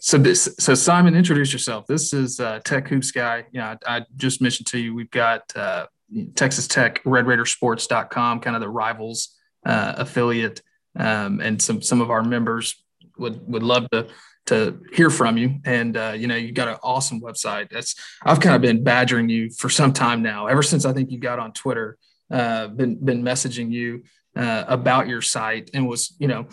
So 0.00 0.18
this, 0.18 0.54
so 0.58 0.74
Simon, 0.74 1.14
introduce 1.14 1.52
yourself. 1.52 1.86
This 1.86 2.12
is 2.12 2.40
uh, 2.40 2.60
Tech 2.64 2.88
Hoops 2.88 3.10
guy. 3.10 3.46
Yeah, 3.52 3.76
I, 3.86 3.98
I, 3.98 4.06
just 4.16 4.42
mentioned 4.42 4.66
to 4.68 4.78
you 4.78 4.94
we've 4.94 5.10
got 5.10 5.44
uh, 5.56 5.86
Texas 6.34 6.68
Tech, 6.68 7.02
RedRaidersports.com, 7.04 8.40
kind 8.40 8.56
of 8.56 8.62
the 8.62 8.68
rivals 8.68 9.36
uh, 9.64 9.94
affiliate, 9.96 10.62
um, 10.96 11.40
and 11.40 11.60
some 11.60 11.82
some 11.82 12.00
of 12.00 12.10
our 12.10 12.22
members 12.22 12.82
would 13.18 13.40
would 13.48 13.62
love 13.62 13.88
to 13.90 14.08
to 14.46 14.80
hear 14.92 15.10
from 15.10 15.36
you. 15.36 15.60
And 15.64 15.96
uh, 15.96 16.14
you 16.16 16.26
know, 16.26 16.36
you 16.36 16.52
got 16.52 16.68
an 16.68 16.76
awesome 16.82 17.20
website. 17.20 17.70
That's 17.70 17.94
I've 18.24 18.40
kind 18.40 18.54
of 18.54 18.62
been 18.62 18.84
badgering 18.84 19.28
you 19.28 19.50
for 19.50 19.68
some 19.68 19.92
time 19.92 20.22
now, 20.22 20.46
ever 20.46 20.62
since 20.62 20.84
I 20.84 20.92
think 20.92 21.10
you 21.10 21.18
got 21.18 21.38
on 21.38 21.52
Twitter. 21.52 21.98
Uh, 22.30 22.68
been 22.68 22.96
been 23.04 23.22
messaging 23.22 23.70
you 23.70 24.02
uh, 24.36 24.64
about 24.66 25.08
your 25.08 25.22
site 25.22 25.70
and 25.74 25.86
was 25.88 26.14
you 26.18 26.26
know 26.26 26.48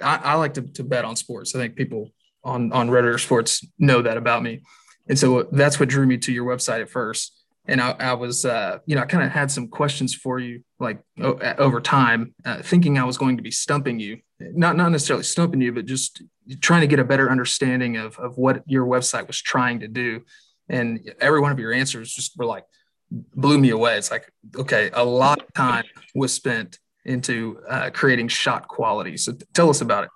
I, 0.00 0.16
I 0.16 0.34
like 0.34 0.54
to, 0.54 0.62
to 0.62 0.84
bet 0.84 1.04
on 1.04 1.16
sports. 1.16 1.54
I 1.54 1.58
think 1.58 1.76
people 1.76 2.10
on 2.44 2.72
on 2.72 2.90
Raider 2.90 3.18
Sports 3.18 3.64
know 3.78 4.02
that 4.02 4.16
about 4.16 4.42
me, 4.42 4.62
and 5.08 5.18
so 5.18 5.48
that's 5.52 5.78
what 5.78 5.88
drew 5.88 6.06
me 6.06 6.18
to 6.18 6.32
your 6.32 6.44
website 6.44 6.80
at 6.80 6.90
first. 6.90 7.32
And 7.66 7.80
I, 7.80 7.92
I 7.92 8.12
was, 8.12 8.44
uh, 8.44 8.78
you 8.84 8.94
know, 8.94 9.00
I 9.00 9.06
kind 9.06 9.24
of 9.24 9.30
had 9.30 9.50
some 9.50 9.68
questions 9.68 10.14
for 10.14 10.38
you, 10.38 10.62
like 10.78 11.00
o- 11.22 11.38
over 11.56 11.80
time, 11.80 12.34
uh, 12.44 12.60
thinking 12.60 12.98
I 12.98 13.04
was 13.04 13.16
going 13.16 13.38
to 13.38 13.42
be 13.42 13.50
stumping 13.50 13.98
you, 13.98 14.18
not 14.38 14.76
not 14.76 14.90
necessarily 14.90 15.24
stumping 15.24 15.60
you, 15.60 15.72
but 15.72 15.86
just 15.86 16.22
trying 16.60 16.82
to 16.82 16.86
get 16.86 16.98
a 16.98 17.04
better 17.04 17.30
understanding 17.30 17.96
of 17.96 18.18
of 18.18 18.36
what 18.36 18.62
your 18.66 18.86
website 18.86 19.26
was 19.26 19.40
trying 19.40 19.80
to 19.80 19.88
do. 19.88 20.22
And 20.68 21.10
every 21.20 21.40
one 21.40 21.52
of 21.52 21.58
your 21.58 21.72
answers 21.72 22.12
just 22.12 22.36
were 22.36 22.46
like 22.46 22.64
blew 23.10 23.58
me 23.58 23.70
away. 23.70 23.96
It's 23.96 24.10
like, 24.10 24.30
okay, 24.56 24.90
a 24.92 25.04
lot 25.04 25.40
of 25.40 25.52
time 25.54 25.84
was 26.14 26.32
spent 26.32 26.78
into 27.04 27.60
uh, 27.68 27.90
creating 27.92 28.28
shot 28.28 28.66
quality. 28.66 29.16
So 29.16 29.32
tell 29.52 29.70
us 29.70 29.80
about 29.80 30.04
it 30.04 30.10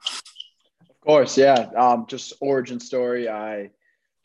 course, 1.08 1.38
yeah. 1.38 1.70
Um, 1.74 2.04
just 2.06 2.34
origin 2.40 2.78
story. 2.78 3.30
I 3.30 3.70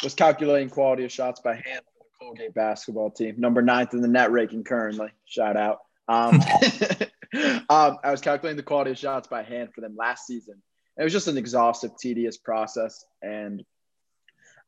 was 0.04 0.14
calculating 0.14 0.70
quality 0.70 1.06
of 1.06 1.12
shots 1.14 1.40
by 1.40 1.54
hand 1.54 1.82
for 1.98 2.04
the 2.04 2.26
Colgate 2.26 2.54
basketball 2.54 3.10
team, 3.10 3.36
number 3.38 3.62
ninth 3.62 3.94
in 3.94 4.02
the 4.02 4.08
net 4.10 4.32
ranking 4.32 4.66
currently. 4.66 5.08
Shout 5.24 5.56
out. 5.56 5.80
Um, 6.10 6.36
um, 7.70 7.98
I 8.04 8.12
was 8.12 8.20
calculating 8.20 8.58
the 8.58 8.64
quality 8.64 8.92
of 8.92 8.98
shots 8.98 9.30
by 9.30 9.44
hand 9.44 9.70
for 9.74 9.80
them 9.80 9.96
last 9.98 10.28
season. 10.28 10.62
It 10.98 11.04
was 11.06 11.14
just 11.14 11.30
an 11.30 11.38
exhaustive, 11.38 11.92
tedious 11.98 12.38
process, 12.38 13.06
and 13.22 13.64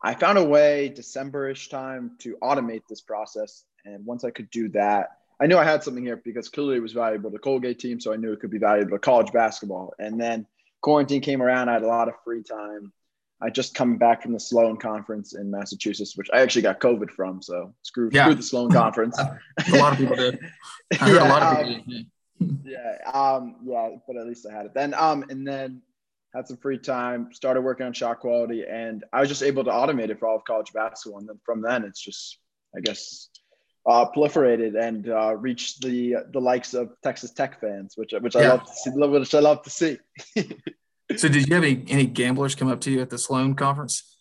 I 0.02 0.14
found 0.14 0.38
a 0.38 0.44
way 0.44 0.88
December-ish 0.90 1.68
time 1.68 2.12
to 2.20 2.38
automate 2.42 2.84
this 2.88 3.02
process. 3.02 3.66
And 3.84 4.06
once 4.06 4.24
I 4.24 4.32
could 4.32 4.50
do 4.52 4.70
that, 4.70 5.10
I 5.40 5.48
knew 5.48 5.58
I 5.58 5.66
had 5.66 5.84
something 5.84 6.04
here 6.04 6.22
because 6.24 6.48
clearly 6.48 6.78
it 6.78 6.82
was 6.82 6.94
valuable 6.94 7.30
to 7.30 7.34
the 7.34 7.40
Colgate 7.40 7.78
team, 7.78 8.00
so 8.00 8.14
I 8.14 8.16
knew 8.16 8.32
it 8.32 8.40
could 8.40 8.52
be 8.52 8.58
valuable 8.58 8.92
to 8.92 9.00
college 9.00 9.34
basketball. 9.34 9.94
And 10.00 10.20
then 10.20 10.48
quarantine 10.86 11.20
came 11.20 11.42
around, 11.42 11.68
I 11.68 11.74
had 11.74 11.82
a 11.82 11.88
lot 11.88 12.08
of 12.08 12.14
free 12.24 12.44
time. 12.44 12.94
I 13.42 13.50
just 13.50 13.74
come 13.74 13.98
back 13.98 14.22
from 14.22 14.34
the 14.34 14.40
Sloan 14.40 14.78
conference 14.78 15.34
in 15.34 15.50
Massachusetts, 15.50 16.16
which 16.16 16.30
I 16.32 16.42
actually 16.42 16.62
got 16.62 16.80
COVID 16.80 17.10
from. 17.10 17.42
So 17.42 17.74
screw, 17.82 18.10
yeah. 18.14 18.26
screw 18.26 18.36
the 18.36 18.44
Sloan 18.44 18.72
conference. 18.82 19.20
a 19.20 19.78
lot 19.78 19.94
of 19.94 19.98
people 19.98 20.16
did. 20.16 20.40
I 20.94 20.96
heard 20.96 21.16
yeah, 21.16 21.28
a 21.28 21.30
lot 21.30 21.42
of 21.42 21.68
people 21.68 21.84
did. 21.88 22.06
yeah, 22.64 23.12
um, 23.12 23.56
yeah, 23.66 23.90
but 24.06 24.16
at 24.16 24.28
least 24.28 24.46
I 24.50 24.56
had 24.56 24.68
it 24.68 24.76
then. 24.76 24.94
Um, 24.94 25.26
and 25.30 25.46
then 25.46 25.82
had 26.36 26.48
some 26.48 26.58
free 26.58 26.78
time, 26.78 27.34
started 27.34 27.62
working 27.62 27.88
on 27.88 27.94
shot 27.94 28.20
quality, 28.20 28.64
and 28.70 29.04
I 29.12 29.22
was 29.22 29.30
just 29.30 29.42
able 29.42 29.64
to 29.64 29.72
automate 29.72 30.10
it 30.10 30.20
for 30.20 30.28
all 30.28 30.36
of 30.36 30.46
college 30.46 30.72
basketball. 30.72 31.20
And 31.20 31.28
then 31.28 31.40
from 31.44 31.64
then, 31.64 31.84
it's 31.84 32.00
just, 32.00 32.38
I 32.78 32.82
guess, 32.82 33.30
uh, 33.86 34.06
proliferated 34.12 34.80
and 34.80 35.10
uh, 35.10 35.36
reached 35.36 35.82
the 35.82 36.16
the 36.32 36.40
likes 36.40 36.74
of 36.74 36.96
Texas 37.04 37.32
Tech 37.32 37.60
fans, 37.62 37.94
which 37.96 38.14
which 38.20 38.36
I 38.36 38.48
love 38.48 38.66
to 38.66 38.74
see. 38.74 38.90
Which 38.90 39.36
I 39.36 39.40
love 39.40 39.62
to 39.64 39.70
see. 39.70 39.98
so, 41.16 41.28
did 41.28 41.48
you 41.48 41.56
have 41.56 41.64
any, 41.64 41.84
any 41.88 42.06
gamblers 42.06 42.56
come 42.56 42.68
up 42.68 42.82
to 42.82 42.92
you 42.92 43.02
at 43.02 43.10
the 43.10 43.18
Sloan 43.18 43.56
conference? 43.56 44.18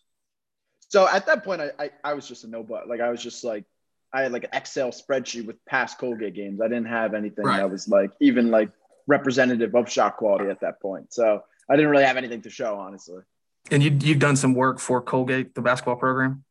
So 0.88 1.08
at 1.08 1.26
that 1.26 1.44
point, 1.44 1.60
I 1.60 1.70
I, 1.78 1.90
I 2.04 2.14
was 2.14 2.28
just 2.28 2.44
a 2.44 2.46
no 2.46 2.62
but. 2.62 2.88
Like 2.88 3.00
I 3.00 3.10
was 3.10 3.22
just 3.22 3.42
like 3.42 3.64
I 4.12 4.22
had 4.22 4.32
like 4.32 4.44
an 4.44 4.50
Excel 4.52 4.90
spreadsheet 4.90 5.46
with 5.46 5.56
past 5.64 5.98
Colgate 5.98 6.34
games. 6.34 6.60
I 6.60 6.68
didn't 6.68 6.86
have 6.86 7.14
anything 7.14 7.44
right. 7.44 7.58
that 7.58 7.70
was 7.70 7.88
like 7.88 8.10
even 8.20 8.50
like 8.50 8.70
representative 9.06 9.74
of 9.74 9.90
shot 9.90 10.16
quality 10.16 10.50
at 10.50 10.60
that 10.60 10.80
point. 10.80 11.12
So 11.12 11.42
I 11.68 11.76
didn't 11.76 11.90
really 11.90 12.04
have 12.04 12.16
anything 12.16 12.42
to 12.42 12.50
show, 12.50 12.76
honestly. 12.76 13.22
And 13.70 13.82
you 13.82 13.96
you've 14.02 14.18
done 14.18 14.36
some 14.36 14.54
work 14.54 14.78
for 14.78 15.00
Colgate, 15.00 15.54
the 15.54 15.62
basketball 15.62 15.96
program. 15.96 16.44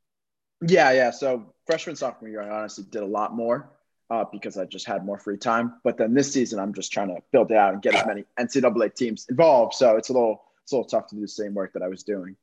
Yeah, 0.68 0.92
yeah. 0.92 1.12
So 1.12 1.54
freshman 1.66 1.96
sophomore 1.96 2.30
year, 2.30 2.42
I 2.42 2.50
honestly 2.50 2.86
did 2.90 3.04
a 3.04 3.06
lot 3.06 3.34
more 3.36 3.70
uh, 4.10 4.26
because 4.32 4.58
I 4.58 4.66
just 4.66 4.86
had 4.86 5.06
more 5.06 5.18
free 5.18 5.38
time. 5.38 5.76
But 5.84 5.98
then 5.98 6.14
this 6.14 6.32
season, 6.32 6.60
I'm 6.60 6.74
just 6.74 6.92
trying 6.92 7.10
to 7.10 7.22
build 7.32 7.52
it 7.52 7.58
out 7.58 7.74
and 7.74 7.82
get 7.82 7.96
as 7.96 8.06
many 8.06 8.26
NCAA 8.40 8.96
teams 8.96 9.26
involved. 9.30 9.74
So 9.74 9.98
it's 9.98 10.10
a 10.10 10.14
little 10.14 10.44
it's 10.64 10.72
a 10.72 10.76
little 10.76 10.90
tough 10.90 11.08
to 11.08 11.16
do 11.16 11.22
the 11.22 11.28
same 11.28 11.54
work 11.54 11.74
that 11.74 11.84
I 11.84 11.88
was 11.88 12.04
doing. 12.04 12.36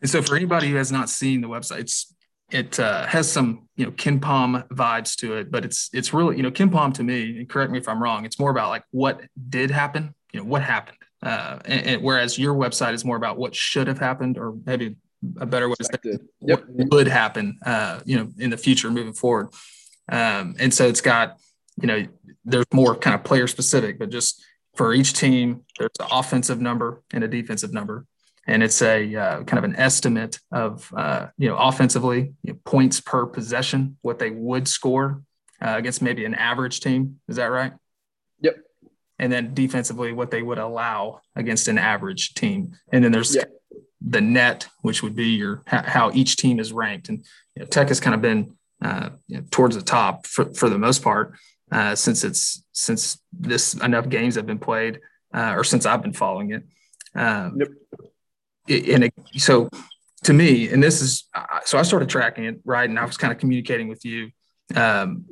And 0.00 0.10
so, 0.10 0.22
for 0.22 0.36
anybody 0.36 0.68
who 0.68 0.76
has 0.76 0.92
not 0.92 1.08
seen 1.08 1.40
the 1.40 1.48
website, 1.48 2.06
it 2.50 2.78
uh, 2.78 3.06
has 3.06 3.30
some 3.30 3.68
you 3.76 3.86
know 3.86 3.92
KenPom 3.92 4.68
vibes 4.68 5.16
to 5.16 5.36
it, 5.36 5.50
but 5.50 5.64
it's 5.64 5.90
it's 5.92 6.12
really 6.12 6.36
you 6.36 6.42
know 6.42 6.50
KenPom 6.50 6.94
to 6.94 7.02
me. 7.02 7.38
And 7.38 7.48
correct 7.48 7.72
me 7.72 7.78
if 7.78 7.88
I'm 7.88 8.02
wrong. 8.02 8.24
It's 8.24 8.38
more 8.38 8.50
about 8.50 8.68
like 8.68 8.84
what 8.90 9.22
did 9.48 9.70
happen. 9.70 10.14
You 10.32 10.40
know 10.40 10.46
what 10.46 10.62
happened. 10.62 10.98
Uh, 11.22 11.58
and, 11.64 11.86
and 11.86 12.02
whereas 12.02 12.38
your 12.38 12.54
website 12.54 12.92
is 12.92 13.04
more 13.04 13.16
about 13.16 13.38
what 13.38 13.54
should 13.54 13.88
have 13.88 13.98
happened, 13.98 14.38
or 14.38 14.54
maybe 14.66 14.96
a 15.38 15.46
better 15.46 15.68
way 15.68 15.74
to 15.78 15.84
say 15.84 16.18
what 16.38 16.64
would 16.68 17.08
happen, 17.08 17.58
uh, 17.64 18.00
you 18.04 18.16
know, 18.16 18.28
in 18.38 18.50
the 18.50 18.56
future 18.56 18.90
moving 18.90 19.12
forward. 19.12 19.48
Um, 20.10 20.54
and 20.58 20.72
so 20.72 20.86
it's 20.86 21.00
got, 21.00 21.38
you 21.80 21.86
know, 21.86 22.06
there's 22.44 22.66
more 22.72 22.94
kind 22.94 23.14
of 23.14 23.24
player 23.24 23.46
specific, 23.46 23.98
but 23.98 24.10
just 24.10 24.44
for 24.74 24.92
each 24.92 25.14
team, 25.14 25.64
there's 25.78 25.90
an 26.00 26.06
offensive 26.10 26.60
number 26.60 27.02
and 27.12 27.24
a 27.24 27.28
defensive 27.28 27.72
number. 27.72 28.06
And 28.46 28.62
it's 28.62 28.80
a 28.80 29.14
uh, 29.16 29.42
kind 29.42 29.58
of 29.58 29.64
an 29.64 29.74
estimate 29.76 30.38
of, 30.52 30.92
uh, 30.96 31.26
you 31.36 31.48
know, 31.48 31.56
offensively 31.56 32.34
you 32.44 32.52
know, 32.52 32.58
points 32.64 33.00
per 33.00 33.26
possession, 33.26 33.96
what 34.02 34.20
they 34.20 34.30
would 34.30 34.68
score 34.68 35.22
uh, 35.60 35.74
against 35.76 36.00
maybe 36.00 36.24
an 36.24 36.34
average 36.34 36.80
team. 36.80 37.18
Is 37.26 37.36
that 37.36 37.46
right? 37.46 37.72
Yep. 38.42 38.58
And 39.18 39.32
then 39.32 39.54
defensively, 39.54 40.12
what 40.12 40.30
they 40.30 40.42
would 40.42 40.58
allow 40.58 41.22
against 41.34 41.66
an 41.66 41.78
average 41.78 42.34
team. 42.34 42.76
And 42.92 43.02
then 43.02 43.10
there's 43.10 43.34
yep 43.34 43.50
the 44.08 44.20
net, 44.20 44.68
which 44.82 45.02
would 45.02 45.16
be 45.16 45.26
your 45.26 45.62
how 45.66 46.10
each 46.14 46.36
team 46.36 46.60
is 46.60 46.72
ranked. 46.72 47.08
And 47.08 47.24
you 47.54 47.60
know, 47.60 47.66
Tech 47.66 47.88
has 47.88 48.00
kind 48.00 48.14
of 48.14 48.22
been 48.22 48.54
uh, 48.80 49.10
you 49.26 49.38
know, 49.38 49.44
towards 49.50 49.74
the 49.74 49.82
top 49.82 50.26
for, 50.26 50.54
for 50.54 50.68
the 50.68 50.78
most 50.78 51.02
part 51.02 51.34
uh, 51.72 51.94
since 51.94 52.24
it's 52.24 52.62
since 52.72 53.20
this 53.32 53.74
enough 53.74 54.08
games 54.08 54.36
have 54.36 54.46
been 54.46 54.58
played 54.58 55.00
uh, 55.34 55.54
or 55.56 55.64
since 55.64 55.86
I've 55.86 56.02
been 56.02 56.12
following 56.12 56.52
it. 56.52 56.62
Um, 57.14 57.58
yep. 57.58 57.68
and 58.68 59.04
it, 59.04 59.14
so 59.36 59.68
to 60.24 60.32
me, 60.32 60.68
and 60.68 60.82
this 60.82 61.00
is 61.00 61.28
so 61.64 61.78
I 61.78 61.82
started 61.82 62.08
tracking 62.08 62.44
it 62.44 62.60
right, 62.64 62.88
and 62.88 62.98
I 62.98 63.04
was 63.04 63.16
kind 63.16 63.32
of 63.32 63.38
communicating 63.38 63.88
with 63.88 64.04
you 64.04 64.30
um, 64.74 65.24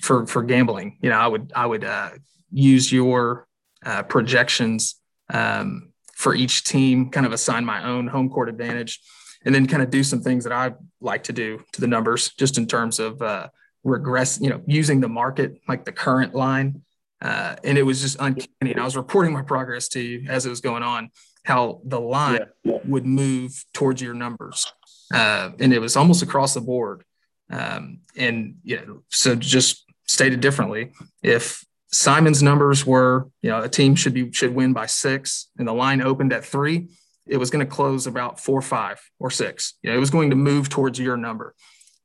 for 0.00 0.26
for 0.26 0.42
gambling. 0.42 0.98
You 1.00 1.10
know, 1.10 1.18
I 1.18 1.26
would 1.26 1.52
I 1.54 1.66
would 1.66 1.84
uh, 1.84 2.10
use 2.50 2.92
your 2.92 3.46
uh, 3.84 4.02
projections. 4.02 4.96
Um, 5.32 5.91
for 6.22 6.36
each 6.36 6.62
team, 6.62 7.10
kind 7.10 7.26
of 7.26 7.32
assign 7.32 7.64
my 7.64 7.82
own 7.82 8.06
home 8.06 8.30
court 8.30 8.48
advantage, 8.48 9.00
and 9.44 9.52
then 9.52 9.66
kind 9.66 9.82
of 9.82 9.90
do 9.90 10.04
some 10.04 10.22
things 10.22 10.44
that 10.44 10.52
I 10.52 10.72
like 11.00 11.24
to 11.24 11.32
do 11.32 11.60
to 11.72 11.80
the 11.80 11.88
numbers, 11.88 12.30
just 12.38 12.58
in 12.58 12.66
terms 12.68 13.00
of 13.00 13.20
uh, 13.20 13.48
regress, 13.82 14.40
you 14.40 14.48
know, 14.48 14.62
using 14.64 15.00
the 15.00 15.08
market 15.08 15.60
like 15.66 15.84
the 15.84 15.90
current 15.90 16.32
line. 16.32 16.82
Uh, 17.20 17.56
and 17.64 17.76
it 17.76 17.82
was 17.82 18.00
just 18.00 18.16
uncanny. 18.20 18.70
And 18.72 18.78
I 18.80 18.84
was 18.84 18.96
reporting 18.96 19.32
my 19.32 19.42
progress 19.42 19.88
to 19.88 20.00
you 20.00 20.28
as 20.28 20.46
it 20.46 20.50
was 20.50 20.60
going 20.60 20.84
on, 20.84 21.10
how 21.44 21.80
the 21.84 22.00
line 22.00 22.46
yeah. 22.62 22.78
would 22.84 23.04
move 23.04 23.64
towards 23.72 24.00
your 24.00 24.14
numbers, 24.14 24.72
uh, 25.12 25.50
and 25.58 25.72
it 25.72 25.80
was 25.80 25.96
almost 25.96 26.22
across 26.22 26.54
the 26.54 26.60
board. 26.60 27.02
Um, 27.50 27.98
and 28.16 28.56
you 28.62 28.76
know, 28.76 29.02
so 29.10 29.34
just 29.34 29.84
stated 30.06 30.40
differently, 30.40 30.92
if 31.20 31.64
Simon's 31.92 32.42
numbers 32.42 32.86
were, 32.86 33.28
you 33.42 33.50
know, 33.50 33.60
a 33.60 33.68
team 33.68 33.94
should 33.94 34.14
be 34.14 34.32
should 34.32 34.54
win 34.54 34.72
by 34.72 34.86
six, 34.86 35.50
and 35.58 35.68
the 35.68 35.72
line 35.72 36.00
opened 36.00 36.32
at 36.32 36.44
three. 36.44 36.88
It 37.26 37.36
was 37.36 37.50
going 37.50 37.64
to 37.64 37.70
close 37.70 38.06
about 38.06 38.40
four, 38.40 38.62
five, 38.62 39.00
or 39.20 39.30
six. 39.30 39.74
You 39.82 39.90
know, 39.90 39.96
it 39.96 40.00
was 40.00 40.10
going 40.10 40.30
to 40.30 40.36
move 40.36 40.68
towards 40.68 40.98
your 40.98 41.16
number, 41.16 41.54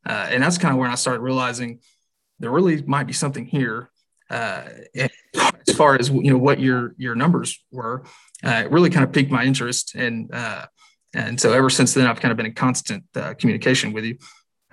uh, 0.06 0.28
and 0.30 0.44
that's 0.44 0.58
kind 0.58 0.74
of 0.74 0.80
when 0.80 0.92
I 0.92 0.96
started 0.96 1.22
realizing 1.22 1.80
there 2.40 2.52
really 2.52 2.82
might 2.84 3.08
be 3.08 3.14
something 3.14 3.46
here. 3.46 3.90
Uh, 4.30 4.64
as 4.96 5.76
far 5.76 5.96
as 5.98 6.10
you 6.10 6.32
know, 6.32 6.38
what 6.38 6.60
your 6.60 6.94
your 6.98 7.16
numbers 7.16 7.58
were, 7.72 8.04
uh, 8.44 8.64
it 8.66 8.72
really 8.72 8.90
kind 8.90 9.06
of 9.06 9.14
piqued 9.14 9.32
my 9.32 9.46
interest, 9.46 9.96
and 9.96 10.30
uh, 10.34 10.66
and 11.14 11.40
so 11.40 11.54
ever 11.54 11.70
since 11.70 11.94
then, 11.94 12.08
I've 12.08 12.20
kind 12.20 12.32
of 12.32 12.38
been 12.38 12.46
in 12.46 12.54
constant 12.54 13.06
uh, 13.16 13.36
communication 13.36 13.94
with 13.94 14.04
you. 14.04 14.18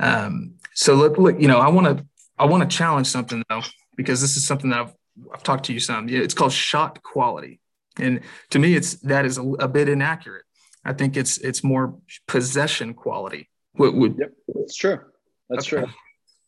Um, 0.00 0.54
so 0.74 0.96
look, 0.96 1.18
look, 1.18 1.40
you 1.40 1.46
know, 1.46 1.60
I 1.60 1.68
want 1.68 1.98
to 1.98 2.04
I 2.36 2.46
want 2.46 2.68
to 2.68 2.76
challenge 2.76 3.06
something 3.06 3.44
though 3.48 3.62
because 3.96 4.20
this 4.20 4.36
is 4.36 4.44
something 4.44 4.70
that 4.70 4.80
I've 4.80 4.94
I've 5.32 5.42
talked 5.42 5.66
to 5.66 5.72
you 5.72 5.80
some. 5.80 6.08
It's 6.08 6.34
called 6.34 6.52
shot 6.52 7.02
quality, 7.02 7.60
and 7.98 8.20
to 8.50 8.58
me, 8.58 8.74
it's 8.74 8.94
that 9.02 9.24
is 9.24 9.38
a, 9.38 9.42
a 9.42 9.68
bit 9.68 9.88
inaccurate. 9.88 10.44
I 10.84 10.92
think 10.92 11.16
it's 11.16 11.38
it's 11.38 11.64
more 11.64 11.96
possession 12.26 12.94
quality. 12.94 13.48
What 13.72 13.94
would? 13.94 14.16
Yep, 14.18 14.32
that's 14.54 14.76
true. 14.76 15.00
That's 15.48 15.72
okay. 15.72 15.84
true. 15.84 15.92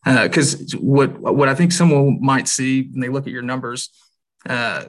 Because 0.05 0.75
uh, 0.75 0.79
what 0.79 1.19
what 1.21 1.49
I 1.49 1.55
think 1.55 1.73
someone 1.73 2.19
might 2.21 2.49
see 2.49 2.89
when 2.91 3.01
they 3.01 3.09
look 3.09 3.27
at 3.27 3.33
your 3.33 3.43
numbers, 3.43 3.91
uh, 4.49 4.85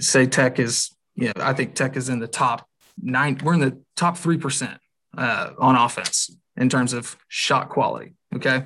say 0.00 0.26
Tech 0.26 0.58
is, 0.58 0.94
you 1.14 1.26
know, 1.26 1.32
I 1.36 1.54
think 1.54 1.74
Tech 1.74 1.96
is 1.96 2.08
in 2.08 2.18
the 2.18 2.28
top 2.28 2.66
nine. 3.00 3.40
We're 3.42 3.54
in 3.54 3.60
the 3.60 3.82
top 3.96 4.18
three 4.18 4.38
percent 4.38 4.78
uh, 5.16 5.50
on 5.58 5.76
offense 5.76 6.30
in 6.56 6.68
terms 6.68 6.92
of 6.92 7.16
shot 7.28 7.70
quality. 7.70 8.14
Okay, 8.34 8.64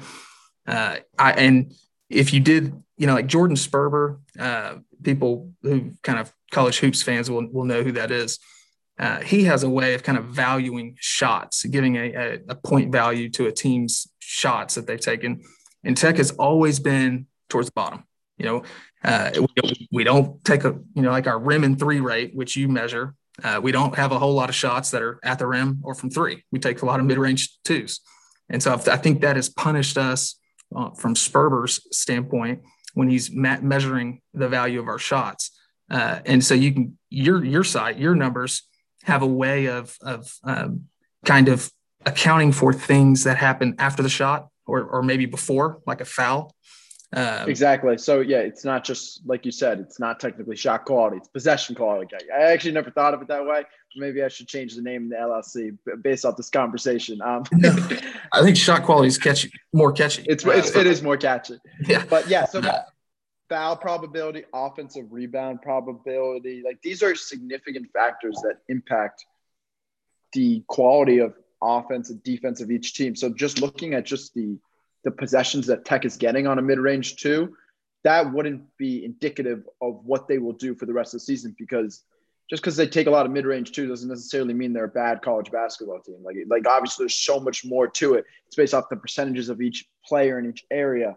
uh, 0.67 0.97
I 1.19 1.33
and 1.33 1.73
if 2.11 2.33
you 2.33 2.41
did, 2.41 2.73
you 2.97 3.07
know, 3.07 3.15
like 3.15 3.27
Jordan 3.27 3.57
Sperber, 3.57 4.19
uh, 4.39 4.77
people 5.03 5.53
who 5.63 5.93
kind 6.03 6.19
of 6.19 6.33
college 6.51 6.79
hoops 6.79 7.03
fans 7.03 7.31
will 7.31 7.47
will 7.51 7.65
know 7.65 7.83
who 7.83 7.93
that 7.93 8.11
is. 8.11 8.39
Uh, 8.99 9.21
he 9.21 9.45
has 9.45 9.65
a 9.65 9.69
way 9.69 9.95
of 9.95 10.05
kind 10.05 10.17
of 10.17 10.27
valuing 10.27 10.97
shots, 11.01 11.65
giving 11.65 11.97
a, 11.97 12.15
a, 12.15 12.39
a 12.51 12.55
point 12.55 12.93
value 12.93 13.29
to 13.29 13.47
a 13.47 13.53
team's 13.53 14.07
shots 14.21 14.77
that 14.77 14.87
they've 14.87 15.01
taken. 15.01 15.43
And 15.83 15.97
Tech 15.97 16.17
has 16.19 16.31
always 16.33 16.79
been 16.79 17.27
towards 17.49 17.69
the 17.69 17.73
bottom. 17.73 18.05
You 18.39 18.47
know, 18.47 18.63
uh, 19.03 19.31
we, 19.35 19.89
we, 19.93 20.05
don't 20.05 20.45
take 20.45 20.65
a, 20.65 20.79
you 20.95 21.03
know, 21.03 21.11
like 21.11 21.27
our 21.27 21.39
rim 21.39 21.65
and 21.65 21.79
three 21.79 22.01
rate, 22.01 22.35
which 22.35 22.57
you 22.57 22.69
measure. 22.69 23.15
Uh, 23.43 23.61
we 23.61 23.73
don't 23.73 23.97
have 23.97 24.13
a 24.13 24.19
whole 24.19 24.35
lot 24.35 24.49
of 24.49 24.55
shots 24.55 24.93
that 24.93 25.03
are 25.03 25.19
at 25.25 25.41
the 25.41 25.47
rim 25.47 25.81
or 25.83 25.95
from 25.95 26.11
three. 26.11 26.45
We 26.53 26.61
take 26.61 26.83
a 26.83 26.87
lot 26.87 27.01
of 27.01 27.07
mid 27.07 27.19
range 27.19 27.59
twos. 27.65 28.01
And 28.49 28.63
so 28.63 28.73
I 28.73 28.97
think 28.97 29.23
that 29.23 29.37
has 29.37 29.49
punished 29.49 29.99
us 29.99 30.37
uh, 30.75 30.91
from 30.91 31.15
Sperber's 31.15 31.81
standpoint 31.97 32.63
when 32.95 33.09
he's 33.09 33.31
ma- 33.31 33.61
measuring 33.61 34.21
the 34.33 34.49
value 34.49 34.81
of 34.81 34.89
our 34.89 34.99
shots. 34.99 35.51
Uh, 35.91 36.21
and 36.25 36.43
so 36.43 36.55
you 36.55 36.73
can, 36.73 36.99
your, 37.11 37.45
your 37.45 37.63
site, 37.63 37.99
your 37.99 38.15
numbers 38.15 38.63
have 39.05 39.23
a 39.23 39.27
way 39.27 39.67
of, 39.67 39.97
of 40.01 40.33
um, 40.45 40.87
kind 41.25 41.49
of 41.49 41.71
accounting 42.07 42.53
for 42.53 42.73
things 42.73 43.25
that 43.25 43.37
happen 43.37 43.75
after 43.79 44.03
the 44.03 44.09
shot 44.09 44.49
or, 44.67 44.83
or 44.83 45.03
maybe 45.03 45.27
before, 45.27 45.81
like 45.87 46.01
a 46.01 46.05
foul. 46.05 46.55
Um, 47.13 47.49
exactly. 47.49 47.97
So 47.99 48.21
yeah, 48.21 48.39
it's 48.39 48.65
not 48.65 48.83
just 48.83 49.23
like 49.25 49.45
you 49.45 49.53
said. 49.53 49.79
It's 49.79 50.01
not 50.01 50.19
technically 50.19 50.57
shot 50.57 50.85
quality. 50.85 51.19
It's 51.19 51.29
possession 51.29 51.77
quality. 51.77 52.17
I 52.35 52.43
actually 52.53 52.73
never 52.73 52.91
thought 52.91 53.15
of 53.15 53.23
it 53.23 53.29
that 53.29 53.47
way. 53.47 53.65
Maybe 53.97 54.23
I 54.23 54.29
should 54.29 54.49
change 54.49 54.75
the 54.75 54.83
name 54.83 55.05
of 55.05 55.11
the 55.11 55.17
LLC 55.17 56.03
based 56.03 56.25
off 56.25 56.37
this 56.37 56.51
conversation. 56.51 57.21
Um, 57.23 57.45
I 58.33 58.43
think 58.43 58.57
shot 58.57 58.83
quality 58.85 59.09
is 59.09 59.19
catchy, 59.19 59.53
more 59.73 59.93
catchy. 59.93 60.25
It's, 60.27 60.45
it's 60.45 60.75
it 60.75 60.87
is 60.87 61.03
more 61.03 61.17
catchy. 61.17 61.59
Yeah. 61.87 62.05
But 62.09 62.29
yeah, 62.29 62.47
so 62.47 62.61
foul 63.49 63.77
probability, 63.77 64.45
offensive 64.53 65.07
rebound 65.11 65.63
probability, 65.63 66.63
like 66.65 66.81
these 66.83 67.03
are 67.03 67.15
significant 67.15 67.89
factors 67.93 68.37
that 68.43 68.59
impact 68.69 69.25
the 70.33 70.65
quality 70.67 71.19
of 71.19 71.35
offense 71.63 72.11
and 72.11 72.23
defense 72.23 72.61
of 72.61 72.71
each 72.71 72.95
team. 72.95 73.15
So 73.15 73.31
just 73.31 73.61
looking 73.61 73.95
at 73.95 74.05
just 74.05 74.35
the 74.35 74.59
the 75.05 75.11
possessions 75.11 75.67
that 75.67 75.85
Tech 75.85 76.07
is 76.07 76.17
getting 76.17 76.47
on 76.47 76.59
a 76.59 76.63
mid 76.63 76.79
range 76.79 77.17
two, 77.17 77.55
that 78.05 78.33
wouldn't 78.33 78.63
be 78.79 79.05
indicative 79.05 79.65
of 79.81 80.01
what 80.05 80.29
they 80.29 80.39
will 80.39 80.53
do 80.53 80.75
for 80.75 80.87
the 80.87 80.93
rest 80.93 81.13
of 81.13 81.21
the 81.21 81.25
season 81.25 81.55
because 81.59 82.03
just 82.51 82.63
because 82.63 82.77
they 82.77 82.87
take 82.87 83.07
a 83.07 83.11
lot 83.11 83.27
of 83.27 83.33
mid 83.33 83.47
range 83.47 83.73
too 83.73 83.89
doesn't 83.89 84.09
necessarily 84.09 84.55
mean 84.55 84.73
they're 84.73 84.85
a 84.85 84.89
bad 84.89 85.23
college 85.23 85.51
basketball 85.51 86.01
team. 86.01 86.19
Like, 86.23 86.37
like 86.47 86.67
obviously 86.69 87.05
there's 87.05 87.17
so 87.17 87.41
much 87.41 87.65
more 87.65 87.89
to 87.89 88.15
it. 88.15 88.25
It's 88.47 88.57
based 88.57 88.75
off 88.75 88.89
the 88.91 88.97
percentages 88.97 89.49
of 89.49 89.61
each 89.61 89.87
player 90.05 90.39
in 90.39 90.49
each 90.49 90.65
area. 90.71 91.17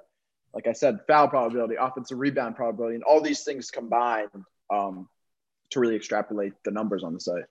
Like 0.53 0.67
I 0.67 0.73
said, 0.73 0.99
foul 1.07 1.27
probability, 1.27 1.75
offensive 1.75 2.17
rebound 2.17 2.55
probability, 2.55 2.95
and 2.95 3.03
all 3.03 3.21
these 3.21 3.43
things 3.43 3.69
combined 3.69 4.29
um, 4.73 5.07
to 5.71 5.79
really 5.79 5.95
extrapolate 5.95 6.53
the 6.63 6.71
numbers 6.71 7.03
on 7.03 7.13
the 7.13 7.19
site. 7.19 7.43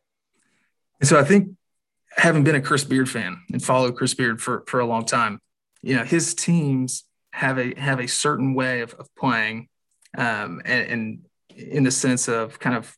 And 1.01 1.09
so 1.09 1.19
I 1.19 1.25
think 1.25 1.51
having 2.17 2.43
been 2.43 2.55
a 2.55 2.61
Chris 2.61 2.85
Beard 2.85 3.09
fan 3.09 3.43
and 3.53 3.63
followed 3.63 3.97
Chris 3.97 4.15
Beard 4.15 4.41
for, 4.41 4.65
for 4.67 4.81
a 4.81 4.87
long 4.87 5.05
time, 5.05 5.39
you 5.83 5.95
know, 5.95 6.05
his 6.05 6.35
teams 6.35 7.05
have 7.33 7.59
a 7.59 7.79
have 7.79 8.01
a 8.01 8.09
certain 8.09 8.55
way 8.55 8.81
of, 8.81 8.95
of 8.95 9.15
playing 9.15 9.69
um, 10.17 10.63
and, 10.65 10.91
and 10.91 11.19
in 11.55 11.85
the 11.85 11.91
sense 11.91 12.29
of 12.29 12.59
kind 12.59 12.75
of 12.75 12.97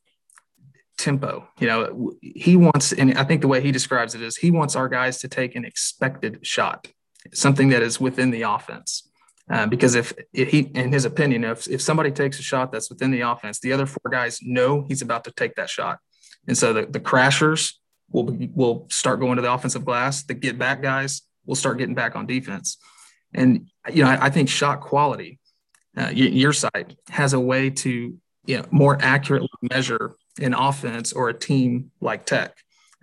tempo. 0.99 1.49
You 1.59 1.69
know, 1.69 2.12
he 2.21 2.56
wants, 2.56 2.93
and 2.93 3.17
I 3.17 3.25
think 3.25 3.41
the 3.41 3.49
way 3.49 3.61
he 3.62 3.73
describes 3.73 4.15
it 4.15 4.21
is 4.21 4.37
he 4.37 4.50
wants 4.50 4.77
our 4.77 4.89
guys 4.89 5.19
to 5.21 5.29
take 5.29 5.55
an 5.55 5.65
expected 5.65 6.41
shot, 6.43 6.89
something 7.33 7.71
that 7.71 7.83
is 7.83 8.00
within 8.00 8.31
the 8.31 8.43
offense. 8.43 9.09
Uh, 9.50 9.67
because 9.67 9.95
if, 9.95 10.12
if, 10.35 10.49
he, 10.49 10.59
in 10.75 10.93
his 10.93 11.06
opinion, 11.06 11.43
if, 11.45 11.67
if 11.69 11.81
somebody 11.81 12.11
takes 12.11 12.39
a 12.39 12.43
shot 12.43 12.71
that's 12.71 12.91
within 12.91 13.11
the 13.11 13.23
offense, 13.23 13.61
the 13.61 13.73
other 13.73 13.87
four 13.87 14.11
guys 14.11 14.41
know 14.43 14.85
he's 14.89 15.00
about 15.00 15.25
to 15.25 15.31
take 15.31 15.55
that 15.55 15.71
shot. 15.71 16.00
And 16.47 16.59
so 16.59 16.75
the, 16.75 16.87
the 16.87 17.00
crashers 17.00 17.75
will, 18.11 18.25
be, 18.25 18.50
will 18.53 18.87
start 18.91 19.21
going 19.21 19.37
to 19.37 19.43
the 19.43 19.50
offensive 19.50 19.87
glass. 19.87 20.23
The 20.25 20.35
get 20.35 20.59
back 20.59 20.83
guys 20.83 21.23
will 21.47 21.55
start 21.55 21.79
getting 21.79 21.95
back 21.95 22.15
on 22.15 22.27
defense. 22.27 22.77
And, 23.33 23.69
you 23.91 24.05
know, 24.05 24.11
I, 24.11 24.27
I 24.27 24.31
think 24.31 24.50
shot 24.50 24.81
quality, 24.81 25.39
uh, 25.97 26.11
your, 26.12 26.29
your 26.29 26.53
side 26.53 26.97
has 27.09 27.33
a 27.33 27.41
way 27.41 27.71
to, 27.71 28.19
you 28.45 28.56
know, 28.56 28.65
more 28.71 28.99
accurately 29.00 29.49
measure 29.62 30.15
an 30.40 30.55
offense 30.55 31.12
or 31.12 31.29
a 31.29 31.35
team 31.35 31.90
like 32.00 32.26
Tech. 32.26 32.56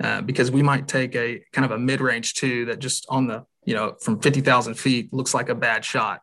Uh, 0.03 0.21
because 0.21 0.51
we 0.51 0.61
might 0.61 0.89
take 0.89 1.15
a 1.15 1.41
kind 1.53 1.63
of 1.63 1.71
a 1.71 1.79
mid-range 1.79 2.33
two 2.33 2.65
that 2.65 2.79
just 2.79 3.05
on 3.07 3.27
the 3.27 3.45
you 3.63 3.73
know 3.73 3.95
from 4.01 4.19
50,000 4.19 4.73
feet 4.73 5.13
looks 5.13 5.33
like 5.33 5.47
a 5.47 5.55
bad 5.55 5.85
shot, 5.85 6.21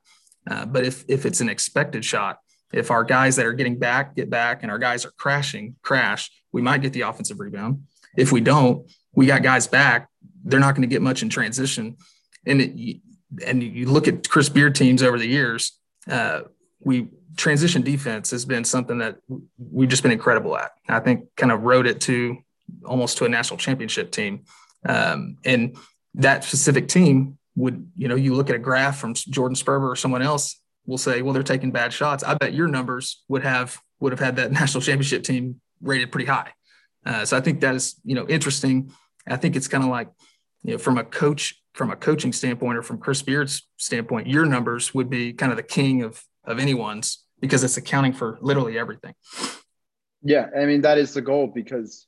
uh, 0.50 0.66
but 0.66 0.84
if 0.84 1.04
if 1.08 1.24
it's 1.24 1.40
an 1.40 1.48
expected 1.48 2.04
shot, 2.04 2.38
if 2.72 2.90
our 2.90 3.02
guys 3.02 3.36
that 3.36 3.46
are 3.46 3.54
getting 3.54 3.78
back 3.78 4.14
get 4.14 4.28
back 4.28 4.62
and 4.62 4.70
our 4.70 4.78
guys 4.78 5.06
are 5.06 5.10
crashing 5.12 5.74
crash, 5.80 6.30
we 6.52 6.60
might 6.60 6.82
get 6.82 6.92
the 6.92 7.00
offensive 7.00 7.40
rebound. 7.40 7.84
If 8.14 8.30
we 8.30 8.42
don't, 8.42 8.90
we 9.14 9.24
got 9.24 9.42
guys 9.42 9.66
back. 9.66 10.10
They're 10.44 10.60
not 10.60 10.74
going 10.74 10.86
to 10.86 10.94
get 10.94 11.00
much 11.00 11.22
in 11.22 11.30
transition, 11.30 11.96
and 12.44 12.60
it, 12.60 13.00
and 13.46 13.62
you 13.62 13.86
look 13.86 14.06
at 14.06 14.28
Chris 14.28 14.50
Beard 14.50 14.74
teams 14.74 15.02
over 15.02 15.18
the 15.18 15.26
years. 15.26 15.72
Uh, 16.06 16.42
we 16.80 17.08
transition 17.37 17.82
defense 17.82 18.31
has 18.31 18.44
been 18.44 18.64
something 18.64 18.99
that 18.99 19.17
we've 19.58 19.88
just 19.88 20.02
been 20.02 20.12
incredible 20.12 20.56
at. 20.56 20.73
I 20.88 21.00
think 21.00 21.26
kind 21.37 21.52
of 21.52 21.62
wrote 21.62 21.87
it 21.87 22.00
to 22.02 22.38
almost 22.84 23.19
to 23.19 23.25
a 23.25 23.29
national 23.29 23.58
championship 23.58 24.11
team. 24.11 24.44
Um, 24.87 25.37
and 25.44 25.76
that 26.14 26.44
specific 26.44 26.88
team 26.88 27.38
would, 27.56 27.87
you 27.96 28.08
know, 28.08 28.14
you 28.14 28.34
look 28.34 28.50
at 28.50 28.56
a 28.56 28.58
graph 28.58 28.99
from 28.99 29.14
Jordan 29.14 29.56
Sperber 29.56 29.88
or 29.88 29.96
someone 29.96 30.23
else 30.23 30.61
will 30.87 30.99
say, 30.99 31.23
well, 31.23 31.32
they're 31.32 31.43
taking 31.43 31.70
bad 31.70 31.93
shots. 31.93 32.25
I 32.25 32.34
bet 32.34 32.55
your 32.55 32.69
numbers 32.69 33.23
would 33.29 33.43
have 33.43 33.79
would 34.00 34.12
have 34.12 34.20
had 34.20 34.37
that 34.37 34.52
national 34.61 34.82
championship 34.82 35.23
team 35.23 35.61
rated 35.81 36.11
pretty 36.11 36.26
high. 36.26 36.52
Uh, 37.05 37.25
so 37.25 37.37
I 37.37 37.40
think 37.40 37.61
that 37.61 37.75
is, 37.75 38.00
you 38.05 38.14
know, 38.14 38.26
interesting. 38.29 38.93
I 39.26 39.37
think 39.37 39.56
it's 39.56 39.69
kind 39.69 39.84
of 39.84 39.90
like, 39.90 40.08
you 40.62 40.73
know, 40.73 40.79
from 40.79 40.99
a 40.99 41.05
coach, 41.05 41.61
from 41.75 41.90
a 41.90 41.96
coaching 41.96 42.32
standpoint 42.32 42.79
or 42.79 42.82
from 42.82 42.99
Chris 42.99 43.23
Beard's 43.23 43.67
standpoint, 43.76 44.29
your 44.29 44.44
numbers 44.46 44.94
would 44.94 45.11
be 45.11 45.32
kind 45.32 45.50
of 45.52 45.56
the 45.56 45.62
king 45.62 46.02
of 46.02 46.23
of 46.44 46.58
anyone's 46.58 47.24
because 47.40 47.64
it's 47.64 47.76
accounting 47.76 48.12
for 48.12 48.38
literally 48.40 48.78
everything. 48.78 49.14
Yeah, 50.22 50.48
I 50.56 50.66
mean 50.66 50.82
that 50.82 50.98
is 50.98 51.14
the 51.14 51.22
goal 51.22 51.48
because 51.48 52.06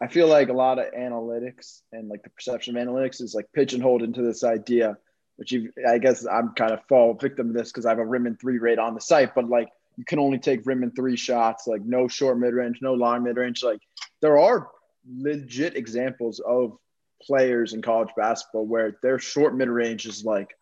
I 0.00 0.08
feel 0.08 0.28
like 0.28 0.48
a 0.48 0.54
lot 0.54 0.78
of 0.78 0.92
analytics 0.92 1.80
and 1.92 2.08
like 2.08 2.22
the 2.22 2.30
perception 2.30 2.76
of 2.76 2.86
analytics 2.86 3.22
is 3.22 3.34
like 3.34 3.46
pigeonholed 3.54 4.02
into 4.02 4.22
this 4.22 4.44
idea, 4.44 4.98
which 5.36 5.52
you, 5.52 5.72
I 5.88 5.98
guess 5.98 6.26
I'm 6.26 6.52
kind 6.54 6.72
of 6.72 6.84
fall 6.88 7.14
victim 7.14 7.48
to 7.48 7.58
this 7.58 7.72
because 7.72 7.86
I 7.86 7.90
have 7.90 7.98
a 7.98 8.06
rim 8.06 8.26
and 8.26 8.38
three 8.38 8.58
rate 8.58 8.78
on 8.78 8.94
the 8.94 9.00
site, 9.00 9.34
but 9.34 9.48
like 9.48 9.70
you 9.96 10.04
can 10.04 10.18
only 10.18 10.38
take 10.38 10.66
rim 10.66 10.82
and 10.82 10.94
three 10.94 11.16
shots, 11.16 11.66
like 11.66 11.82
no 11.82 12.08
short 12.08 12.38
mid 12.38 12.52
range, 12.52 12.78
no 12.82 12.94
long 12.94 13.22
mid 13.22 13.36
range. 13.36 13.62
Like 13.62 13.80
there 14.20 14.38
are 14.38 14.68
legit 15.08 15.76
examples 15.76 16.40
of 16.40 16.76
players 17.22 17.72
in 17.72 17.80
college 17.80 18.10
basketball 18.16 18.66
where 18.66 18.96
their 19.02 19.18
short 19.18 19.56
mid 19.56 19.68
range 19.68 20.06
is 20.06 20.24
like 20.24 20.54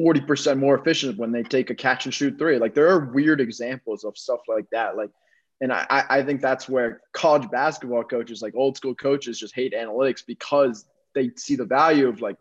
40% 0.00 0.58
more 0.58 0.78
efficient 0.78 1.18
when 1.18 1.30
they 1.30 1.42
take 1.42 1.68
a 1.68 1.74
catch 1.74 2.06
and 2.06 2.14
shoot 2.14 2.38
three. 2.38 2.58
Like 2.58 2.74
there 2.74 2.88
are 2.88 3.10
weird 3.12 3.40
examples 3.40 4.04
of 4.04 4.16
stuff 4.16 4.40
like 4.48 4.64
that. 4.72 4.96
Like, 4.96 5.10
and 5.60 5.72
I, 5.72 6.04
I 6.08 6.22
think 6.22 6.40
that's 6.40 6.68
where 6.70 7.02
college 7.12 7.50
basketball 7.50 8.04
coaches, 8.04 8.40
like 8.40 8.54
old 8.56 8.78
school 8.78 8.94
coaches, 8.94 9.38
just 9.38 9.54
hate 9.54 9.74
analytics 9.74 10.24
because 10.26 10.86
they 11.14 11.30
see 11.36 11.54
the 11.54 11.66
value 11.66 12.08
of 12.08 12.22
like 12.22 12.36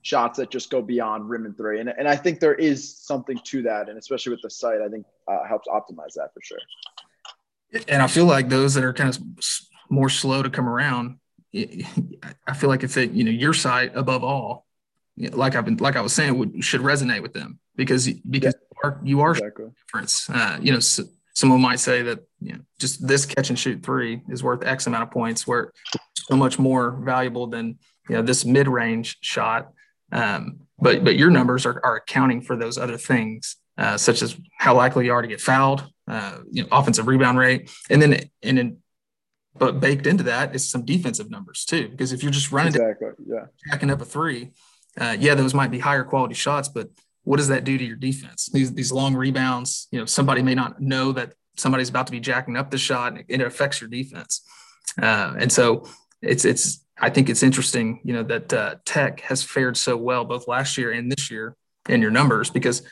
shots 0.00 0.38
that 0.38 0.50
just 0.50 0.70
go 0.70 0.80
beyond 0.80 1.28
rim 1.28 1.44
and 1.44 1.56
three. 1.56 1.80
And, 1.80 1.90
and 1.90 2.08
I 2.08 2.16
think 2.16 2.40
there 2.40 2.54
is 2.54 2.96
something 2.96 3.38
to 3.44 3.62
that. 3.62 3.90
And 3.90 3.98
especially 3.98 4.30
with 4.32 4.42
the 4.42 4.50
site, 4.50 4.80
I 4.80 4.88
think 4.88 5.04
uh, 5.28 5.44
helps 5.46 5.68
optimize 5.68 6.14
that 6.14 6.30
for 6.32 6.40
sure. 6.42 6.58
And 7.86 8.02
I 8.02 8.06
feel 8.06 8.24
like 8.24 8.48
those 8.48 8.72
that 8.74 8.84
are 8.84 8.94
kind 8.94 9.10
of 9.10 9.22
more 9.90 10.08
slow 10.08 10.42
to 10.42 10.48
come 10.48 10.68
around, 10.68 11.18
I 11.54 12.54
feel 12.54 12.70
like 12.70 12.82
if 12.82 12.96
it, 12.96 13.10
you 13.10 13.24
know, 13.24 13.30
your 13.30 13.52
site 13.52 13.92
above 13.94 14.24
all, 14.24 14.63
like 15.16 15.54
I've 15.54 15.64
been, 15.64 15.76
like 15.76 15.96
I 15.96 16.00
was 16.00 16.12
saying, 16.12 16.36
would 16.38 16.64
should 16.64 16.80
resonate 16.80 17.22
with 17.22 17.32
them 17.32 17.58
because 17.76 18.08
because 18.28 18.54
yeah. 18.54 18.60
you 18.82 18.90
are, 18.90 19.00
you 19.04 19.20
are 19.20 19.30
exactly. 19.32 19.66
difference. 19.86 20.28
Uh, 20.28 20.58
you 20.60 20.72
know, 20.72 20.80
so, 20.80 21.04
someone 21.34 21.60
might 21.60 21.80
say 21.80 22.02
that 22.02 22.20
you 22.40 22.52
know, 22.54 22.60
just 22.78 23.06
this 23.06 23.26
catch 23.26 23.50
and 23.50 23.58
shoot 23.58 23.82
three 23.82 24.22
is 24.28 24.42
worth 24.42 24.64
X 24.64 24.86
amount 24.86 25.04
of 25.04 25.10
points, 25.10 25.46
where 25.46 25.72
so 26.14 26.36
much 26.36 26.58
more 26.58 26.92
valuable 27.04 27.46
than 27.46 27.78
you 28.08 28.16
know 28.16 28.22
this 28.22 28.44
mid 28.44 28.68
range 28.68 29.18
shot. 29.20 29.72
Um, 30.12 30.60
but 30.78 31.04
but 31.04 31.16
your 31.16 31.30
numbers 31.30 31.66
are, 31.66 31.80
are 31.84 31.96
accounting 31.96 32.40
for 32.40 32.56
those 32.56 32.78
other 32.78 32.96
things, 32.96 33.56
uh, 33.78 33.96
such 33.96 34.22
as 34.22 34.36
how 34.58 34.76
likely 34.76 35.06
you 35.06 35.12
are 35.12 35.22
to 35.22 35.28
get 35.28 35.40
fouled, 35.40 35.84
uh, 36.08 36.38
you 36.50 36.62
know, 36.62 36.68
offensive 36.72 37.06
rebound 37.06 37.38
rate, 37.38 37.70
and 37.90 38.02
then 38.02 38.30
and 38.42 38.58
then 38.58 38.78
but 39.56 39.80
baked 39.80 40.06
into 40.06 40.24
that 40.24 40.54
is 40.54 40.68
some 40.68 40.84
defensive 40.84 41.30
numbers 41.30 41.64
too. 41.64 41.88
Because 41.88 42.12
if 42.12 42.22
you're 42.22 42.32
just 42.32 42.50
running 42.50 42.74
exactly, 42.74 43.10
yeah, 43.26 43.46
jacking 43.68 43.90
up 43.90 44.00
a 44.00 44.04
three, 44.04 44.50
uh, 44.98 45.16
yeah, 45.18 45.34
those 45.34 45.54
might 45.54 45.70
be 45.70 45.78
higher 45.78 46.04
quality 46.04 46.34
shots, 46.34 46.68
but 46.68 46.88
what 47.24 47.38
does 47.38 47.48
that 47.48 47.64
do 47.64 47.76
to 47.76 47.84
your 47.84 47.96
defense? 47.96 48.48
These 48.52 48.74
these 48.74 48.92
long 48.92 49.14
rebounds, 49.14 49.88
you 49.90 49.98
know, 49.98 50.04
somebody 50.04 50.42
may 50.42 50.54
not 50.54 50.80
know 50.80 51.12
that 51.12 51.34
somebody's 51.56 51.88
about 51.88 52.06
to 52.06 52.12
be 52.12 52.20
jacking 52.20 52.56
up 52.56 52.70
the 52.70 52.78
shot, 52.78 53.12
and 53.12 53.24
it 53.28 53.40
affects 53.40 53.80
your 53.80 53.88
defense. 53.88 54.42
Uh, 55.00 55.34
and 55.38 55.50
so 55.50 55.88
it's 56.22 56.44
it's 56.44 56.84
I 56.98 57.10
think 57.10 57.28
it's 57.28 57.42
interesting, 57.42 58.00
you 58.04 58.12
know, 58.12 58.22
that 58.24 58.52
uh, 58.52 58.74
Tech 58.84 59.20
has 59.22 59.42
fared 59.42 59.76
so 59.76 59.96
well 59.96 60.24
both 60.24 60.46
last 60.46 60.78
year 60.78 60.92
and 60.92 61.10
this 61.10 61.30
year 61.30 61.56
in 61.88 62.00
your 62.00 62.10
numbers 62.10 62.50
because 62.50 62.82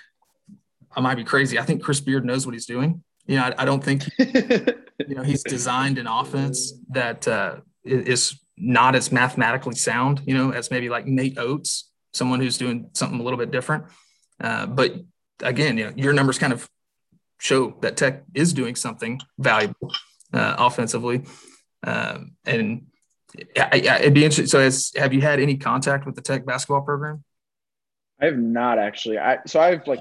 I 0.94 1.00
might 1.00 1.14
be 1.14 1.24
crazy. 1.24 1.58
I 1.58 1.62
think 1.62 1.82
Chris 1.82 2.00
Beard 2.00 2.24
knows 2.24 2.44
what 2.44 2.52
he's 2.52 2.66
doing. 2.66 3.02
You 3.26 3.36
know, 3.36 3.44
I, 3.44 3.62
I 3.62 3.64
don't 3.64 3.82
think 3.82 4.04
you 4.18 5.14
know 5.14 5.22
he's 5.22 5.44
designed 5.44 5.98
an 5.98 6.06
offense 6.06 6.72
that 6.90 7.28
uh, 7.28 7.56
is 7.84 8.38
not 8.56 8.94
as 8.94 9.10
mathematically 9.12 9.74
sound, 9.74 10.22
you 10.26 10.34
know, 10.34 10.52
as 10.52 10.70
maybe 10.70 10.88
like 10.88 11.06
Nate 11.06 11.38
Oats, 11.38 11.90
someone 12.12 12.40
who's 12.40 12.58
doing 12.58 12.90
something 12.94 13.18
a 13.18 13.22
little 13.22 13.38
bit 13.38 13.50
different. 13.50 13.84
Uh, 14.40 14.66
but 14.66 14.94
again, 15.42 15.78
you 15.78 15.84
know, 15.84 15.92
your 15.96 16.12
numbers 16.12 16.38
kind 16.38 16.52
of 16.52 16.68
show 17.38 17.76
that 17.80 17.96
Tech 17.96 18.24
is 18.34 18.52
doing 18.52 18.76
something 18.76 19.20
valuable 19.38 19.92
uh, 20.32 20.56
offensively, 20.58 21.24
um, 21.84 22.32
and 22.44 22.86
I, 23.56 23.82
I, 23.88 23.98
it'd 24.00 24.14
be 24.14 24.24
interesting. 24.24 24.46
So, 24.46 24.60
has, 24.60 24.92
have 24.96 25.12
you 25.12 25.20
had 25.20 25.40
any 25.40 25.56
contact 25.56 26.06
with 26.06 26.14
the 26.14 26.22
Tech 26.22 26.44
basketball 26.46 26.82
program? 26.82 27.24
I 28.20 28.26
have 28.26 28.38
not 28.38 28.78
actually. 28.78 29.18
I 29.18 29.38
so 29.46 29.60
I've 29.60 29.86
like 29.86 30.00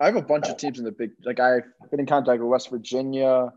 I 0.00 0.06
have 0.06 0.16
a 0.16 0.22
bunch 0.22 0.48
of 0.48 0.56
teams 0.56 0.78
in 0.78 0.84
the 0.84 0.92
big 0.92 1.10
like 1.24 1.38
I've 1.38 1.64
been 1.90 2.00
in 2.00 2.06
contact 2.06 2.40
with 2.40 2.48
West 2.48 2.70
Virginia, 2.70 3.52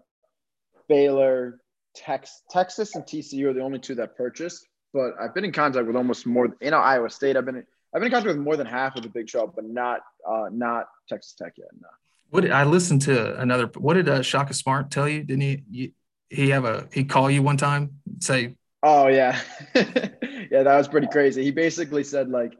Baylor, 0.89 1.59
Tex, 1.95 2.43
Texas, 2.49 2.95
and 2.95 3.05
TCU 3.05 3.45
are 3.45 3.53
the 3.53 3.61
only 3.61 3.79
two 3.79 3.95
that 3.95 4.17
purchased. 4.17 4.67
But 4.95 5.13
I've 5.19 5.35
been 5.35 5.43
in 5.43 5.51
contact 5.51 5.85
with 5.85 5.97
almost 5.97 6.25
more. 6.25 6.55
You 6.61 6.71
know, 6.71 6.79
Iowa 6.79 7.09
State. 7.09 7.35
I've 7.35 7.45
been 7.45 7.57
I've 7.93 7.99
been 7.99 8.05
in 8.05 8.11
contact 8.11 8.37
with 8.37 8.37
more 8.37 8.55
than 8.55 8.65
half 8.65 8.95
of 8.95 9.03
the 9.03 9.09
Big 9.09 9.27
12, 9.27 9.53
but 9.53 9.65
not 9.65 9.99
uh, 10.27 10.49
not 10.51 10.87
Texas 11.09 11.33
Tech 11.33 11.53
yet. 11.57 11.67
No. 11.79 11.89
What 12.29 12.41
did, 12.41 12.51
I 12.51 12.63
listened 12.63 13.01
to 13.03 13.39
another. 13.39 13.67
What 13.77 13.95
did 13.95 14.07
uh, 14.07 14.21
Shaka 14.21 14.53
Smart 14.53 14.89
tell 14.91 15.07
you? 15.07 15.23
Didn't 15.23 15.41
he? 15.41 15.63
You, 15.69 15.91
he 16.29 16.49
have 16.49 16.65
a 16.65 16.87
he 16.91 17.03
call 17.03 17.29
you 17.29 17.41
one 17.41 17.57
time 17.57 17.91
say 18.19 18.55
oh 18.83 19.07
yeah 19.07 19.39
yeah 19.75 20.63
that 20.63 20.77
was 20.77 20.87
pretty 20.87 21.07
crazy 21.07 21.43
he 21.43 21.51
basically 21.51 22.03
said 22.03 22.29
like 22.29 22.53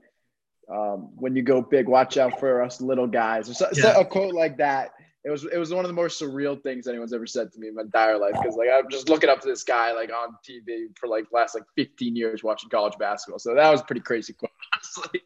um, 0.68 1.12
when 1.16 1.36
you 1.36 1.44
go 1.44 1.62
big 1.62 1.88
watch 1.88 2.18
out 2.18 2.40
for 2.40 2.64
us 2.64 2.82
little 2.82 3.06
guys 3.06 3.48
or 3.52 3.54
so, 3.54 3.68
yeah. 3.74 3.94
so 3.94 4.02
a 4.02 4.06
quote 4.06 4.34
like 4.34 4.58
that 4.58 4.94
it 5.26 5.32
was 5.32 5.44
it 5.46 5.58
was 5.58 5.74
one 5.74 5.84
of 5.84 5.90
the 5.90 5.94
more 5.94 6.08
surreal 6.08 6.62
things 6.62 6.88
anyone's 6.88 7.12
ever 7.12 7.26
said 7.26 7.52
to 7.52 7.60
me 7.60 7.68
in 7.68 7.76
my 7.76 7.82
entire 7.82 8.18
life 8.18 8.34
because 8.34 8.56
like 8.56 8.70
I'm 8.72 8.90
just 8.90 9.10
looking 9.10 9.30
up 9.30 9.42
to 9.42 9.48
this 9.48 9.64
guy 9.64 9.92
like 9.92 10.12
on 10.12 10.36
TV 10.48 10.96
for 11.00 11.08
like 11.08 11.26
last 11.34 11.56
like 11.56 11.64
15 11.76 12.16
years 12.16 12.44
watching 12.44 12.70
college 12.70 12.94
basketball. 13.00 13.40
So 13.40 13.56
that 13.56 13.70
was 13.72 13.82
pretty 13.82 14.02
crazy 14.02 14.34
quote, 14.34 14.52
honestly. 14.76 15.22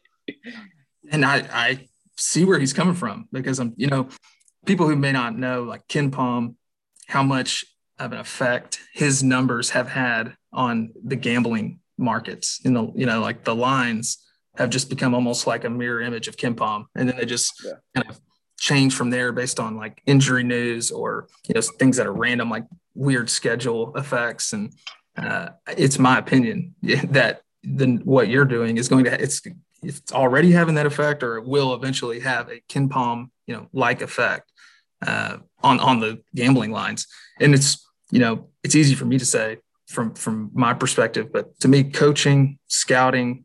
And 1.12 1.24
I 1.24 1.46
I 1.52 1.88
see 2.16 2.46
where 2.46 2.58
he's 2.58 2.72
coming 2.72 2.94
from 2.94 3.28
because 3.30 3.58
I'm 3.58 3.74
you 3.76 3.88
know 3.88 4.08
people 4.64 4.88
who 4.88 4.96
may 4.96 5.12
not 5.12 5.36
know 5.36 5.64
like 5.64 5.86
KenPom, 5.86 6.54
how 7.06 7.22
much 7.22 7.66
of 7.98 8.12
an 8.12 8.18
effect 8.18 8.80
his 8.94 9.22
numbers 9.22 9.70
have 9.70 9.88
had 9.88 10.34
on 10.50 10.92
the 11.04 11.16
gambling 11.16 11.80
markets. 11.98 12.60
In 12.64 12.72
the 12.72 12.90
you 12.94 13.04
know, 13.04 13.20
like 13.20 13.44
the 13.44 13.54
lines 13.54 14.16
have 14.56 14.70
just 14.70 14.88
become 14.88 15.14
almost 15.14 15.46
like 15.46 15.64
a 15.64 15.70
mirror 15.70 16.00
image 16.00 16.26
of 16.26 16.38
KenPom, 16.38 16.86
and 16.94 17.06
then 17.06 17.18
they 17.18 17.26
just 17.26 17.52
yeah. 17.62 17.72
kind 17.94 18.08
of 18.08 18.18
change 18.60 18.94
from 18.94 19.10
there 19.10 19.32
based 19.32 19.58
on 19.58 19.76
like 19.76 20.00
injury 20.06 20.44
news 20.44 20.92
or 20.92 21.26
you 21.48 21.54
know 21.54 21.60
things 21.60 21.96
that 21.96 22.06
are 22.06 22.12
random, 22.12 22.48
like 22.48 22.66
weird 22.94 23.28
schedule 23.28 23.96
effects. 23.96 24.52
And 24.52 24.72
uh, 25.16 25.48
it's 25.76 25.98
my 25.98 26.18
opinion 26.18 26.74
that 26.82 27.42
then 27.64 27.98
what 28.04 28.28
you're 28.28 28.44
doing 28.44 28.76
is 28.76 28.88
going 28.88 29.04
to 29.04 29.20
it's 29.20 29.42
it's 29.82 30.12
already 30.12 30.52
having 30.52 30.74
that 30.76 30.86
effect, 30.86 31.22
or 31.24 31.38
it 31.38 31.46
will 31.46 31.74
eventually 31.74 32.20
have 32.20 32.48
a 32.50 32.60
KenPom 32.68 33.30
you 33.46 33.56
know 33.56 33.66
like 33.72 34.02
effect 34.02 34.52
uh, 35.04 35.38
on 35.62 35.80
on 35.80 35.98
the 35.98 36.22
gambling 36.34 36.70
lines. 36.70 37.08
And 37.40 37.54
it's 37.54 37.84
you 38.10 38.20
know, 38.20 38.48
it's 38.62 38.74
easy 38.74 38.94
for 38.94 39.06
me 39.06 39.18
to 39.18 39.24
say 39.24 39.58
from 39.88 40.14
from 40.14 40.50
my 40.52 40.74
perspective, 40.74 41.32
but 41.32 41.58
to 41.60 41.68
me, 41.68 41.84
coaching, 41.84 42.58
scouting, 42.68 43.44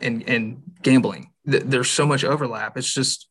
and 0.00 0.26
and 0.28 0.62
gambling, 0.82 1.30
th- 1.48 1.64
there's 1.66 1.90
so 1.90 2.06
much 2.06 2.24
overlap. 2.24 2.78
It's 2.78 2.92
just 2.92 3.28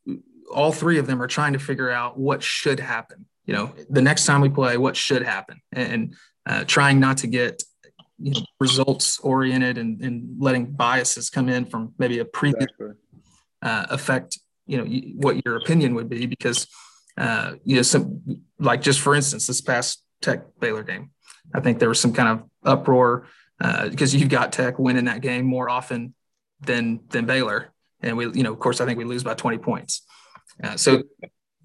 all 0.53 0.71
three 0.71 0.97
of 0.97 1.07
them 1.07 1.21
are 1.21 1.27
trying 1.27 1.53
to 1.53 1.59
figure 1.59 1.89
out 1.89 2.17
what 2.17 2.43
should 2.43 2.79
happen. 2.79 3.25
You 3.45 3.53
know, 3.53 3.73
the 3.89 4.01
next 4.01 4.25
time 4.25 4.41
we 4.41 4.49
play, 4.49 4.77
what 4.77 4.95
should 4.95 5.23
happen, 5.23 5.61
and 5.71 6.15
uh, 6.45 6.63
trying 6.65 6.99
not 6.99 7.17
to 7.17 7.27
get 7.27 7.63
you 8.17 8.31
know, 8.31 8.41
results 8.59 9.19
oriented 9.19 9.77
and, 9.77 10.01
and 10.01 10.35
letting 10.39 10.71
biases 10.71 11.29
come 11.29 11.49
in 11.49 11.65
from 11.65 11.93
maybe 11.97 12.19
a 12.19 12.25
previous 12.25 12.63
exactly. 12.63 12.95
uh, 13.61 13.85
affect 13.89 14.39
you 14.65 14.77
know 14.77 14.85
what 15.17 15.45
your 15.45 15.57
opinion 15.57 15.93
would 15.95 16.09
be 16.09 16.25
because 16.25 16.67
uh, 17.17 17.53
you 17.63 17.75
know 17.75 17.81
some 17.81 18.21
like 18.59 18.81
just 18.81 18.99
for 18.99 19.13
instance 19.13 19.47
this 19.47 19.61
past 19.61 20.03
Tech 20.21 20.43
Baylor 20.59 20.83
game. 20.83 21.11
I 21.53 21.59
think 21.59 21.79
there 21.79 21.89
was 21.89 21.99
some 21.99 22.13
kind 22.13 22.29
of 22.29 22.49
uproar 22.63 23.27
uh, 23.61 23.89
because 23.89 24.15
you 24.15 24.27
got 24.27 24.51
Tech 24.51 24.79
winning 24.79 25.05
that 25.05 25.21
game 25.21 25.45
more 25.45 25.69
often 25.69 26.13
than 26.61 27.01
than 27.09 27.25
Baylor, 27.25 27.71
and 28.01 28.17
we, 28.17 28.31
you 28.31 28.43
know, 28.43 28.51
of 28.51 28.59
course, 28.59 28.81
I 28.81 28.85
think 28.85 28.97
we 28.97 29.05
lose 29.05 29.23
by 29.23 29.35
20 29.35 29.59
points. 29.59 30.05
Uh, 30.63 30.77
so, 30.77 31.03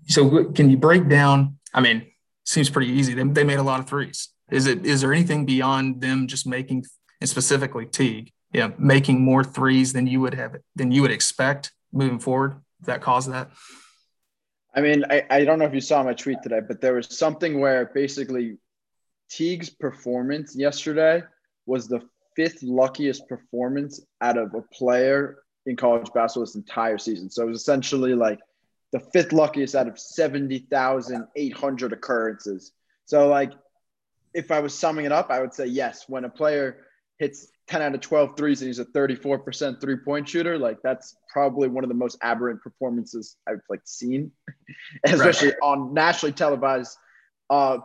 so 0.07 0.45
can 0.53 0.71
you 0.71 0.77
break 0.77 1.09
down? 1.09 1.59
I 1.73 1.81
mean, 1.81 2.07
seems 2.45 2.71
pretty 2.71 2.93
easy. 2.93 3.15
They, 3.15 3.23
they 3.23 3.45
made 3.45 3.59
a 3.59 3.63
lot 3.63 3.81
of 3.81 3.89
threes. 3.89 4.29
Is 4.51 4.67
it 4.67 4.85
is 4.85 5.01
there 5.01 5.13
anything 5.13 5.47
beyond 5.47 6.01
them 6.01 6.27
just 6.27 6.47
making, 6.47 6.85
and 7.21 7.31
specifically 7.31 7.87
Teague, 7.87 8.33
yeah, 8.53 8.71
making 8.79 9.21
more 9.25 9.45
threes 9.45 9.93
than 9.93 10.07
you 10.07 10.21
would 10.21 10.35
have 10.35 10.57
than 10.75 10.91
you 10.91 11.03
would 11.03 11.13
expect 11.13 11.73
moving 11.93 12.19
forward? 12.19 12.57
That 12.87 13.01
caused 13.01 13.31
that. 13.31 13.51
I 14.75 14.81
mean, 14.81 15.05
I, 15.11 15.25
I 15.31 15.45
don't 15.45 15.59
know 15.59 15.67
if 15.67 15.75
you 15.75 15.81
saw 15.81 16.03
my 16.03 16.15
tweet 16.15 16.43
today, 16.43 16.61
but 16.67 16.81
there 16.81 16.95
was 16.95 17.17
something 17.17 17.61
where 17.61 17.87
basically 17.87 18.57
Teague's 19.29 19.71
performance 19.71 20.57
yesterday 20.57 21.23
was 21.67 21.87
the 21.89 22.01
fifth 22.37 22.63
luckiest 22.63 23.29
performance 23.29 24.01
out 24.21 24.39
of 24.39 24.55
a 24.55 24.63
player 24.63 25.39
in 25.67 25.77
college 25.77 26.09
basketball 26.15 26.47
this 26.47 26.55
entire 26.55 26.99
season. 26.99 27.31
So 27.31 27.43
it 27.43 27.47
was 27.47 27.61
essentially 27.61 28.15
like 28.15 28.39
the 28.93 29.01
fifth 29.01 29.33
luckiest 29.33 29.75
out 29.75 29.89
of 29.89 29.99
70,800 29.99 31.93
occurrences. 31.93 32.73
So, 33.05 33.29
like, 33.29 33.53
if 34.35 34.51
I 34.51 34.61
was 34.61 34.77
summing 34.77 35.07
it 35.07 35.13
up, 35.13 35.31
I 35.31 35.41
would 35.41 35.55
say 35.55 35.67
yes, 35.67 36.05
when 36.09 36.25
a 36.25 36.29
player 36.29 36.87
hits 37.19 37.49
10 37.69 37.83
out 37.83 37.95
of 37.95 38.01
12 38.01 38.37
threes 38.37 38.63
and 38.63 38.69
he's 38.69 38.79
a 38.79 38.85
34% 38.85 39.81
three 39.81 39.97
point 39.97 40.29
shooter, 40.29 40.59
like 40.59 40.79
that's 40.83 41.17
probably 41.33 41.69
one 41.69 41.85
of 41.85 41.89
the 41.89 41.95
most 41.95 42.19
aberrant 42.23 42.61
performances 42.63 43.37
I've 43.49 43.61
like 43.69 43.83
seen, 43.85 44.33
especially 45.05 45.49
right. 45.49 45.59
on 45.63 45.95
nationally 45.95 46.33
televised. 46.33 46.97
Uh, 47.49 47.79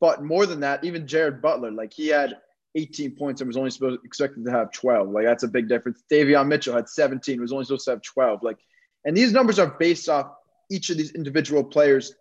but 0.00 0.24
more 0.24 0.46
than 0.46 0.60
that, 0.60 0.84
even 0.84 1.06
Jared 1.06 1.42
Butler, 1.42 1.70
like 1.70 1.92
he 1.92 2.08
had 2.08 2.36
18 2.74 3.16
points 3.16 3.40
and 3.40 3.48
was 3.48 3.56
only 3.56 3.70
supposed 3.70 4.00
expected 4.04 4.44
to 4.44 4.50
have 4.50 4.72
12. 4.72 5.10
Like 5.10 5.24
that's 5.24 5.42
a 5.42 5.48
big 5.48 5.68
difference. 5.68 6.02
Davion 6.10 6.46
Mitchell 6.46 6.74
had 6.74 6.88
17, 6.88 7.40
was 7.40 7.52
only 7.52 7.64
supposed 7.64 7.84
to 7.86 7.92
have 7.92 8.02
12. 8.02 8.42
Like, 8.42 8.58
and 9.04 9.16
these 9.16 9.32
numbers 9.32 9.58
are 9.58 9.76
based 9.78 10.08
off 10.08 10.32
each 10.70 10.90
of 10.90 10.96
these 10.96 11.12
individual 11.12 11.64
players' 11.64 12.14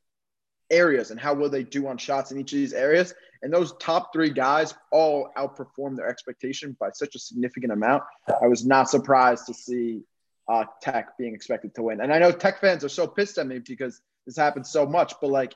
areas 0.70 1.12
and 1.12 1.20
how 1.20 1.34
will 1.34 1.50
they 1.50 1.64
do 1.64 1.88
on 1.88 1.98
shots 1.98 2.32
in 2.32 2.40
each 2.40 2.54
of 2.54 2.58
these 2.58 2.74
areas. 2.74 3.14
And 3.42 3.54
those 3.54 3.74
top 3.80 4.12
three 4.14 4.32
guys 4.32 4.74
all 4.92 5.30
outperformed 5.38 5.98
their 5.98 6.10
expectation 6.10 6.76
by 6.80 6.90
such 6.94 7.16
a 7.16 7.20
significant 7.20 7.72
amount. 7.72 8.04
I 8.42 8.48
was 8.48 8.66
not 8.66 8.90
surprised 8.90 9.46
to 9.48 9.54
see 9.54 10.02
uh, 10.50 10.66
Tech 10.82 11.18
being 11.18 11.36
expected 11.36 11.76
to 11.76 11.84
win. 11.84 12.02
And 12.02 12.12
I 12.12 12.20
know 12.20 12.32
Tech 12.32 12.60
fans 12.60 12.84
are 12.84 12.90
so 12.90 13.08
pissed 13.08 13.38
at 13.38 13.48
me 13.48 13.60
because 13.60 14.02
this 14.26 14.38
happens 14.38 14.70
so 14.70 14.86
much, 14.86 15.14
but 15.22 15.30
like, 15.30 15.54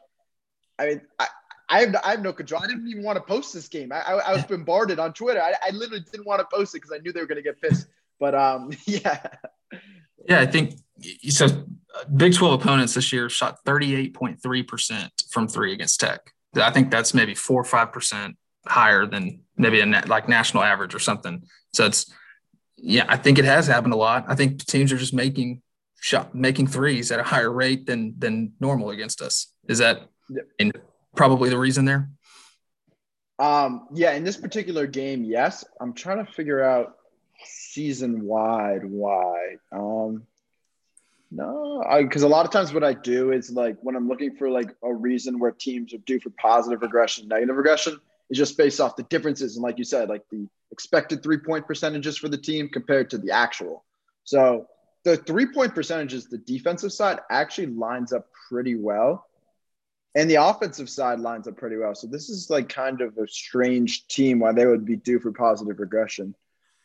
I 0.77 0.88
mean, 0.88 1.01
I, 1.19 1.27
I 1.69 1.79
have, 1.81 1.95
I 2.03 2.12
have 2.12 2.21
no 2.21 2.33
control. 2.33 2.62
I 2.62 2.67
didn't 2.67 2.88
even 2.88 3.03
want 3.03 3.15
to 3.15 3.24
post 3.24 3.53
this 3.53 3.67
game. 3.67 3.91
I, 3.91 4.01
I, 4.01 4.13
I 4.17 4.33
was 4.33 4.43
bombarded 4.43 5.00
on 5.00 5.13
Twitter. 5.13 5.41
I, 5.41 5.53
I 5.65 5.71
literally 5.71 6.03
didn't 6.12 6.25
want 6.25 6.39
to 6.39 6.48
post 6.55 6.75
it 6.75 6.81
because 6.81 6.91
I 6.91 7.00
knew 7.00 7.13
they 7.13 7.21
were 7.21 7.27
going 7.27 7.38
to 7.38 7.41
get 7.41 7.62
pissed. 7.62 7.88
But 8.19 8.36
um, 8.36 8.71
yeah. 8.86 9.25
Yeah, 10.27 10.41
I 10.41 10.45
think 10.45 10.75
so. 11.29 11.48
Big 12.15 12.34
12 12.34 12.62
opponents 12.62 12.93
this 12.93 13.12
year 13.12 13.29
shot 13.29 13.58
38.3% 13.65 15.10
from 15.29 15.48
three 15.48 15.74
against 15.74 16.00
Tech. 16.00 16.22
I 16.55 16.72
think 16.72 16.89
that's 16.89 17.13
maybe 17.13 17.36
four 17.36 17.62
or 17.62 17.65
five 17.65 17.91
percent 17.91 18.38
higher 18.65 19.05
than 19.05 19.41
maybe 19.58 19.79
a 19.79 19.86
net, 19.86 20.10
like 20.10 20.27
national 20.27 20.63
average 20.63 20.93
or 20.96 21.00
something. 21.00 21.43
So 21.74 21.86
it's 21.86 22.12
yeah, 22.77 23.05
I 23.08 23.17
think 23.17 23.38
it 23.38 23.46
has 23.46 23.67
happened 23.67 23.93
a 23.93 23.98
lot. 23.98 24.25
I 24.27 24.36
think 24.36 24.65
teams 24.65 24.91
are 24.91 24.98
just 24.98 25.13
making 25.13 25.62
shot 26.00 26.34
making 26.34 26.67
threes 26.67 27.12
at 27.12 27.20
a 27.20 27.24
higher 27.24 27.51
rate 27.51 27.86
than 27.86 28.15
than 28.17 28.53
normal 28.60 28.89
against 28.89 29.22
us. 29.22 29.53
Is 29.67 29.77
that 29.77 30.10
yep. 30.29 30.75
probably 31.15 31.50
the 31.50 31.58
reason 31.58 31.86
there? 31.86 32.10
Um, 33.39 33.88
yeah, 33.93 34.12
in 34.13 34.24
this 34.24 34.38
particular 34.38 34.86
game, 34.86 35.24
yes. 35.24 35.63
I'm 35.79 35.93
trying 35.93 36.24
to 36.24 36.31
figure 36.31 36.62
out 36.63 36.98
season 37.43 38.24
wide 38.24 38.86
why. 38.86 39.55
Um, 39.72 40.27
no, 41.31 41.81
I 41.89 42.03
because 42.03 42.23
a 42.23 42.27
lot 42.27 42.45
of 42.45 42.51
times 42.51 42.73
what 42.73 42.83
I 42.83 42.93
do 42.93 43.31
is 43.31 43.51
like 43.51 43.77
when 43.81 43.95
I'm 43.95 44.07
looking 44.09 44.35
for 44.35 44.50
like 44.50 44.75
a 44.83 44.93
reason 44.93 45.39
where 45.39 45.51
teams 45.51 45.93
are 45.93 45.97
due 46.00 46.19
for 46.19 46.29
positive 46.31 46.81
regression, 46.81 47.27
negative 47.29 47.55
regression, 47.55 48.00
is 48.29 48.38
just 48.38 48.57
based 48.57 48.81
off 48.81 48.97
the 48.97 49.03
differences 49.03 49.55
and 49.55 49.63
like 49.63 49.77
you 49.77 49.85
said, 49.85 50.09
like 50.09 50.23
the 50.29 50.47
expected 50.71 51.23
three 51.23 51.38
point 51.38 51.65
percentages 51.65 52.17
for 52.17 52.27
the 52.27 52.38
team 52.38 52.67
compared 52.67 53.09
to 53.11 53.17
the 53.17 53.31
actual. 53.31 53.85
So 54.25 54.67
the 55.05 55.15
three 55.17 55.45
point 55.51 55.73
percentages, 55.73 56.27
the 56.27 56.38
defensive 56.38 56.91
side 56.91 57.19
actually 57.29 57.67
lines 57.67 58.11
up 58.13 58.27
pretty 58.50 58.75
well. 58.75 59.25
and 60.15 60.29
the 60.29 60.35
offensive 60.35 60.89
side 60.89 61.19
lines 61.19 61.47
up 61.47 61.55
pretty 61.57 61.77
well. 61.77 61.95
So 61.95 62.07
this 62.07 62.29
is 62.29 62.50
like 62.50 62.67
kind 62.69 63.01
of 63.01 63.17
a 63.17 63.27
strange 63.27 64.07
team 64.07 64.39
why 64.39 64.51
they 64.51 64.65
would 64.65 64.85
be 64.85 64.97
due 64.97 65.19
for 65.19 65.31
positive 65.31 65.79
regression. 65.79 66.35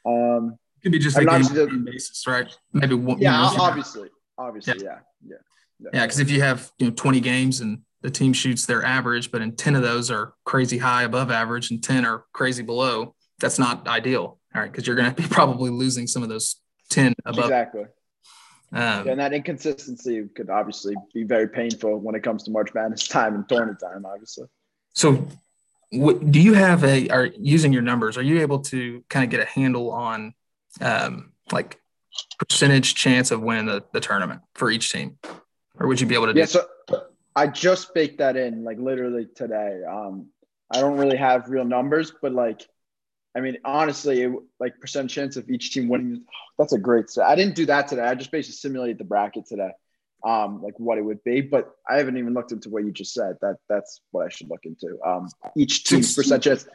Um, 0.04 0.58
could 0.82 0.92
be 0.92 0.98
just 0.98 1.16
like 1.16 1.26
a 1.26 1.54
game 1.66 1.84
basis, 1.84 2.26
right? 2.26 2.56
Maybe 2.72 2.94
one. 2.94 3.18
Yeah, 3.18 3.34
obviously, 3.58 4.10
obviously, 4.38 4.84
yeah, 4.84 4.98
yeah, 5.26 5.36
yeah. 5.78 5.90
Yeah, 5.92 6.02
because 6.02 6.20
if 6.20 6.30
you 6.30 6.40
have 6.42 6.70
you 6.78 6.86
know 6.88 6.92
20 6.94 7.20
games 7.20 7.60
and 7.60 7.82
the 8.02 8.10
team 8.10 8.32
shoots 8.32 8.66
their 8.66 8.84
average, 8.84 9.30
but 9.30 9.42
in 9.42 9.56
10 9.56 9.74
of 9.74 9.82
those 9.82 10.10
are 10.10 10.34
crazy 10.44 10.78
high 10.78 11.02
above 11.02 11.30
average 11.30 11.70
and 11.70 11.82
10 11.82 12.04
are 12.04 12.24
crazy 12.32 12.62
below, 12.62 13.14
that's 13.40 13.58
not 13.58 13.86
ideal. 13.88 14.38
All 14.54 14.62
right, 14.62 14.70
because 14.70 14.86
you're 14.86 14.96
going 14.96 15.10
to 15.14 15.22
be 15.22 15.28
probably 15.28 15.70
losing 15.70 16.06
some 16.06 16.22
of 16.22 16.28
those 16.28 16.56
10 16.90 17.14
above. 17.24 17.44
Exactly. 17.44 17.84
Um, 18.72 19.06
yeah, 19.06 19.12
and 19.12 19.20
that 19.20 19.32
inconsistency 19.32 20.28
could 20.34 20.50
obviously 20.50 20.94
be 21.14 21.22
very 21.22 21.48
painful 21.48 21.98
when 21.98 22.14
it 22.14 22.22
comes 22.22 22.42
to 22.44 22.50
March 22.50 22.74
Madness 22.74 23.06
time 23.08 23.34
and 23.34 23.48
tournament 23.48 23.80
time, 23.80 24.04
obviously. 24.04 24.46
So, 24.94 25.26
what, 25.90 26.30
do 26.30 26.40
you 26.40 26.54
have 26.54 26.82
a, 26.84 27.08
are 27.08 27.26
using 27.38 27.72
your 27.72 27.82
numbers, 27.82 28.16
are 28.16 28.22
you 28.22 28.40
able 28.40 28.60
to 28.60 29.04
kind 29.08 29.24
of 29.24 29.30
get 29.30 29.40
a 29.40 29.44
handle 29.44 29.92
on 29.92 30.34
um, 30.80 31.32
like 31.52 31.80
percentage 32.38 32.94
chance 32.94 33.30
of 33.30 33.42
winning 33.42 33.66
the, 33.66 33.84
the 33.92 34.00
tournament 34.00 34.42
for 34.54 34.70
each 34.70 34.92
team? 34.92 35.18
Or 35.78 35.86
would 35.86 36.00
you 36.00 36.06
be 36.06 36.14
able 36.14 36.26
to 36.26 36.32
do 36.32 36.40
Yeah, 36.40 36.46
so 36.46 36.66
I 37.34 37.46
just 37.46 37.94
baked 37.94 38.18
that 38.18 38.36
in 38.36 38.64
like 38.64 38.78
literally 38.78 39.28
today. 39.34 39.82
Um, 39.88 40.28
I 40.70 40.80
don't 40.80 40.96
really 40.96 41.16
have 41.16 41.48
real 41.48 41.64
numbers, 41.64 42.12
but 42.20 42.32
like 42.32 42.66
I 43.36 43.40
mean, 43.40 43.58
honestly, 43.64 44.22
it, 44.22 44.32
like 44.58 44.80
percent 44.80 45.10
chance 45.10 45.36
of 45.36 45.50
each 45.50 45.72
team 45.72 45.88
winning. 45.88 46.24
That's 46.58 46.72
a 46.72 46.78
great 46.78 47.10
set. 47.10 47.26
I 47.26 47.36
didn't 47.36 47.54
do 47.54 47.66
that 47.66 47.86
today. 47.88 48.02
I 48.02 48.14
just 48.14 48.30
basically 48.30 48.54
simulated 48.54 48.96
the 48.96 49.04
bracket 49.04 49.44
today, 49.46 49.72
um, 50.24 50.62
like 50.62 50.80
what 50.80 50.96
it 50.96 51.02
would 51.02 51.22
be. 51.22 51.42
But 51.42 51.70
I 51.88 51.98
haven't 51.98 52.16
even 52.16 52.32
looked 52.32 52.52
into 52.52 52.70
what 52.70 52.84
you 52.84 52.92
just 52.92 53.12
said. 53.12 53.36
That 53.42 53.56
that's 53.68 54.00
what 54.10 54.24
I 54.24 54.30
should 54.30 54.48
look 54.48 54.64
into. 54.64 54.98
Um, 55.04 55.28
each 55.54 55.84
team's 55.84 56.14
percent 56.14 56.42
chance. 56.42 56.66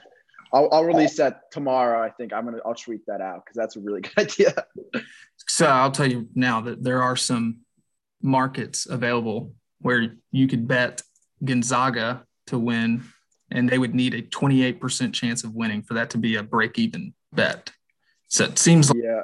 I'll, 0.53 0.69
I'll 0.71 0.83
uh, 0.83 0.83
release 0.83 1.17
that 1.17 1.51
tomorrow. 1.51 2.03
I 2.03 2.09
think 2.09 2.33
I'm 2.33 2.45
gonna 2.45 2.59
I'll 2.65 2.75
tweet 2.75 3.05
that 3.07 3.21
out 3.21 3.45
because 3.45 3.55
that's 3.55 3.75
a 3.75 3.79
really 3.79 4.01
good 4.15 4.17
idea. 4.17 4.53
so 5.37 5.65
I'll 5.65 5.91
tell 5.91 6.09
you 6.09 6.27
now 6.35 6.61
that 6.61 6.83
there 6.83 7.01
are 7.01 7.15
some 7.15 7.59
markets 8.21 8.85
available 8.85 9.53
where 9.79 10.15
you 10.31 10.47
could 10.47 10.67
bet 10.67 11.01
Gonzaga 11.43 12.23
to 12.47 12.59
win 12.59 13.03
and 13.51 13.69
they 13.69 13.77
would 13.77 13.93
need 13.93 14.13
a 14.13 14.21
28% 14.21 15.13
chance 15.13 15.43
of 15.43 15.53
winning 15.53 15.81
for 15.81 15.95
that 15.95 16.09
to 16.11 16.17
be 16.17 16.35
a 16.35 16.43
break 16.43 16.79
even 16.79 17.13
bet. 17.33 17.71
So 18.27 18.45
it 18.45 18.57
seems 18.57 18.89
like 18.89 19.03
yeah. 19.03 19.23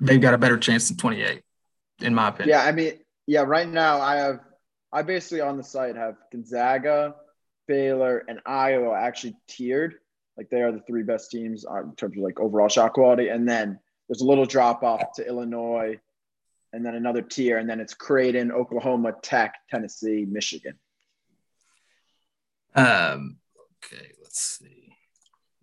they've 0.00 0.20
got 0.20 0.34
a 0.34 0.38
better 0.38 0.58
chance 0.58 0.88
than 0.88 0.96
28, 0.96 1.42
in 2.00 2.14
my 2.14 2.28
opinion. 2.28 2.48
Yeah, 2.48 2.64
I 2.64 2.72
mean, 2.72 2.94
yeah, 3.26 3.42
right 3.42 3.68
now 3.68 4.00
I 4.00 4.16
have, 4.16 4.40
I 4.92 5.02
basically 5.02 5.40
on 5.40 5.56
the 5.56 5.62
site 5.62 5.94
have 5.94 6.16
Gonzaga, 6.32 7.14
Baylor, 7.68 8.24
and 8.26 8.40
Iowa 8.44 8.98
actually 8.98 9.36
tiered. 9.46 9.96
Like 10.40 10.48
they 10.48 10.62
are 10.62 10.72
the 10.72 10.80
three 10.80 11.02
best 11.02 11.30
teams 11.30 11.64
in 11.64 11.94
terms 11.96 12.16
of 12.16 12.22
like 12.22 12.40
overall 12.40 12.68
shot 12.68 12.94
quality. 12.94 13.28
And 13.28 13.46
then 13.46 13.78
there's 14.08 14.22
a 14.22 14.26
little 14.26 14.46
drop 14.46 14.82
off 14.82 15.12
to 15.16 15.26
Illinois, 15.28 16.00
and 16.72 16.84
then 16.84 16.94
another 16.94 17.20
tier, 17.20 17.58
and 17.58 17.68
then 17.68 17.78
it's 17.78 17.92
Creighton, 17.92 18.50
Oklahoma, 18.50 19.12
Tech, 19.20 19.54
Tennessee, 19.70 20.26
Michigan. 20.26 20.78
Um, 22.74 23.40
Okay, 23.84 24.12
let's 24.22 24.40
see. 24.40 24.94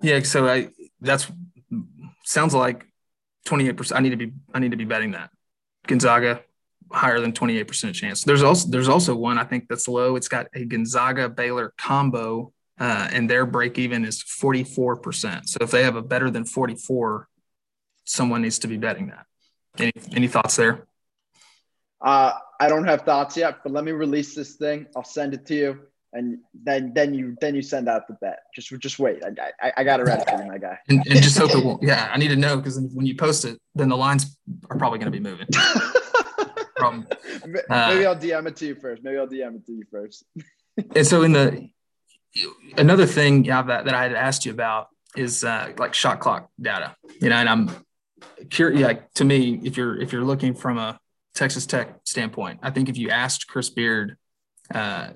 Yeah, 0.01 0.21
so 0.21 0.47
I 0.47 0.69
that's 1.01 1.31
sounds 2.23 2.53
like 2.53 2.85
28%. 3.47 3.95
I 3.95 3.99
need 3.99 4.09
to 4.11 4.17
be 4.17 4.33
I 4.53 4.59
need 4.59 4.71
to 4.71 4.77
be 4.77 4.85
betting 4.85 5.11
that. 5.11 5.29
Gonzaga 5.87 6.41
higher 6.91 7.19
than 7.19 7.33
28% 7.33 7.93
chance. 7.93 8.23
There's 8.23 8.43
also 8.43 8.69
there's 8.69 8.89
also 8.89 9.15
one 9.15 9.37
I 9.37 9.43
think 9.43 9.67
that's 9.67 9.87
low. 9.87 10.15
It's 10.15 10.27
got 10.27 10.47
a 10.53 10.65
Gonzaga 10.65 11.29
Baylor 11.29 11.73
combo 11.77 12.53
uh, 12.79 13.09
and 13.11 13.29
their 13.29 13.45
break 13.45 13.77
even 13.77 14.05
is 14.05 14.23
44%. 14.23 15.47
So 15.47 15.57
if 15.61 15.71
they 15.71 15.83
have 15.83 15.95
a 15.95 16.01
better 16.01 16.29
than 16.29 16.45
44, 16.45 17.27
someone 18.05 18.41
needs 18.41 18.59
to 18.59 18.67
be 18.67 18.77
betting 18.77 19.07
that. 19.07 19.25
Any 19.77 19.91
any 20.15 20.27
thoughts 20.27 20.55
there? 20.55 20.87
Uh, 22.01 22.33
I 22.59 22.67
don't 22.67 22.85
have 22.85 23.01
thoughts 23.01 23.37
yet, 23.37 23.59
but 23.63 23.71
let 23.71 23.83
me 23.83 23.91
release 23.91 24.33
this 24.33 24.55
thing. 24.55 24.87
I'll 24.95 25.03
send 25.03 25.33
it 25.33 25.45
to 25.47 25.55
you 25.55 25.79
and 26.13 26.39
then 26.63 26.93
then 26.93 27.13
you 27.13 27.37
then 27.41 27.55
you 27.55 27.61
send 27.61 27.87
out 27.87 28.07
the 28.07 28.13
bet. 28.15 28.39
Just 28.55 28.71
just 28.79 28.99
wait. 28.99 29.23
I 29.23 29.51
I, 29.61 29.73
I 29.77 29.83
got 29.83 29.99
it 29.99 30.03
ready 30.03 30.23
for 30.27 30.41
you, 30.41 30.49
my 30.49 30.57
guy. 30.57 30.77
And, 30.89 31.05
and 31.07 31.21
just 31.21 31.37
hope 31.37 31.51
it 31.51 31.63
won't. 31.65 31.83
Yeah, 31.83 32.09
I 32.11 32.17
need 32.17 32.29
to 32.29 32.35
know 32.35 32.57
because 32.57 32.79
when 32.79 33.05
you 33.05 33.15
post 33.15 33.45
it, 33.45 33.59
then 33.75 33.89
the 33.89 33.97
lines 33.97 34.37
are 34.69 34.77
probably 34.77 34.99
going 34.99 35.11
to 35.11 35.17
be 35.17 35.23
moving. 35.23 35.47
From, 36.77 37.07
uh, 37.71 37.89
maybe 37.89 38.05
I'll 38.05 38.15
DM 38.15 38.45
it 38.45 38.55
to 38.57 38.67
you 38.67 38.75
first. 38.75 39.03
Maybe 39.03 39.17
I'll 39.17 39.27
DM 39.27 39.55
it 39.55 39.65
to 39.65 39.71
you 39.71 39.83
first. 39.89 40.25
and 40.95 41.07
so 41.07 41.23
in 41.23 41.31
the 41.31 41.69
another 42.77 43.05
thing 43.05 43.43
that, 43.43 43.67
that 43.67 43.93
I 43.93 44.03
had 44.03 44.13
asked 44.13 44.45
you 44.45 44.51
about 44.51 44.87
is 45.15 45.43
uh, 45.43 45.71
like 45.77 45.93
shot 45.93 46.19
clock 46.19 46.49
data. 46.59 46.95
You 47.21 47.29
know, 47.29 47.35
and 47.35 47.49
I'm 47.49 47.69
curious. 48.49 48.81
Like 48.81 49.11
to 49.15 49.25
me, 49.25 49.59
if 49.63 49.77
you're 49.77 49.99
if 49.99 50.11
you're 50.11 50.23
looking 50.23 50.53
from 50.53 50.77
a 50.77 50.99
Texas 51.35 51.65
Tech 51.65 51.99
standpoint, 52.03 52.59
I 52.63 52.71
think 52.71 52.89
if 52.89 52.97
you 52.97 53.09
asked 53.09 53.47
Chris 53.47 53.69
Beard 53.69 54.17
uh, 54.73 55.09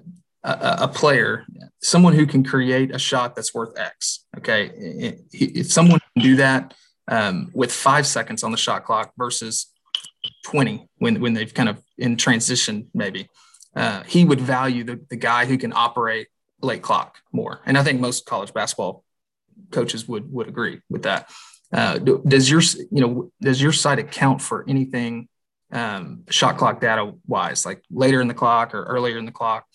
a, 0.44 0.78
a, 0.82 0.88
player, 0.88 1.46
someone 1.82 2.14
who 2.14 2.26
can 2.26 2.44
create 2.44 2.94
a 2.94 3.00
shot 3.00 3.36
that's 3.36 3.54
worth 3.54 3.78
X. 3.78 4.26
Okay, 4.38 4.72
if 5.32 5.72
someone 5.72 6.00
can 6.16 6.24
do 6.24 6.36
that 6.38 6.74
um, 7.08 7.52
with 7.54 7.72
five 7.72 8.08
seconds 8.08 8.44
on 8.44 8.52
the 8.52 8.58
shot 8.58 8.86
clock 8.86 9.12
versus 9.18 9.68
20 10.46 10.88
when 10.98 11.20
when 11.20 11.34
they've 11.34 11.54
kind 11.54 11.70
of 11.70 11.82
in 11.98 12.18
transition, 12.18 12.88
maybe 12.94 13.30
uh, 13.76 14.04
he 14.04 14.26
would 14.26 14.42
value 14.42 14.84
the 14.84 15.00
the 15.10 15.16
guy 15.16 15.46
who 15.46 15.58
can 15.58 15.74
operate 15.74 16.28
late 16.62 16.82
clock 16.82 17.18
more. 17.32 17.62
And 17.66 17.78
I 17.78 17.84
think 17.84 18.00
most 18.00 18.26
college 18.26 18.54
basketball 18.54 19.04
coaches 19.72 20.08
would 20.08 20.32
would 20.32 20.48
agree 20.48 20.82
with 20.90 21.04
that. 21.04 21.30
Uh, 21.74 21.98
does 21.98 22.50
your 22.50 22.62
you 22.92 23.02
know 23.02 23.32
does 23.42 23.62
your 23.62 23.72
site 23.72 24.00
account 24.00 24.42
for 24.42 24.66
anything 24.68 25.28
um, 25.72 26.24
shot 26.30 26.58
clock 26.58 26.82
data 26.82 27.14
wise, 27.28 27.66
like 27.66 27.84
later 27.90 28.22
in 28.22 28.28
the 28.28 28.34
clock 28.34 28.74
or 28.74 28.84
earlier 28.84 29.18
in 29.18 29.26
the 29.26 29.32
clock? 29.32 29.66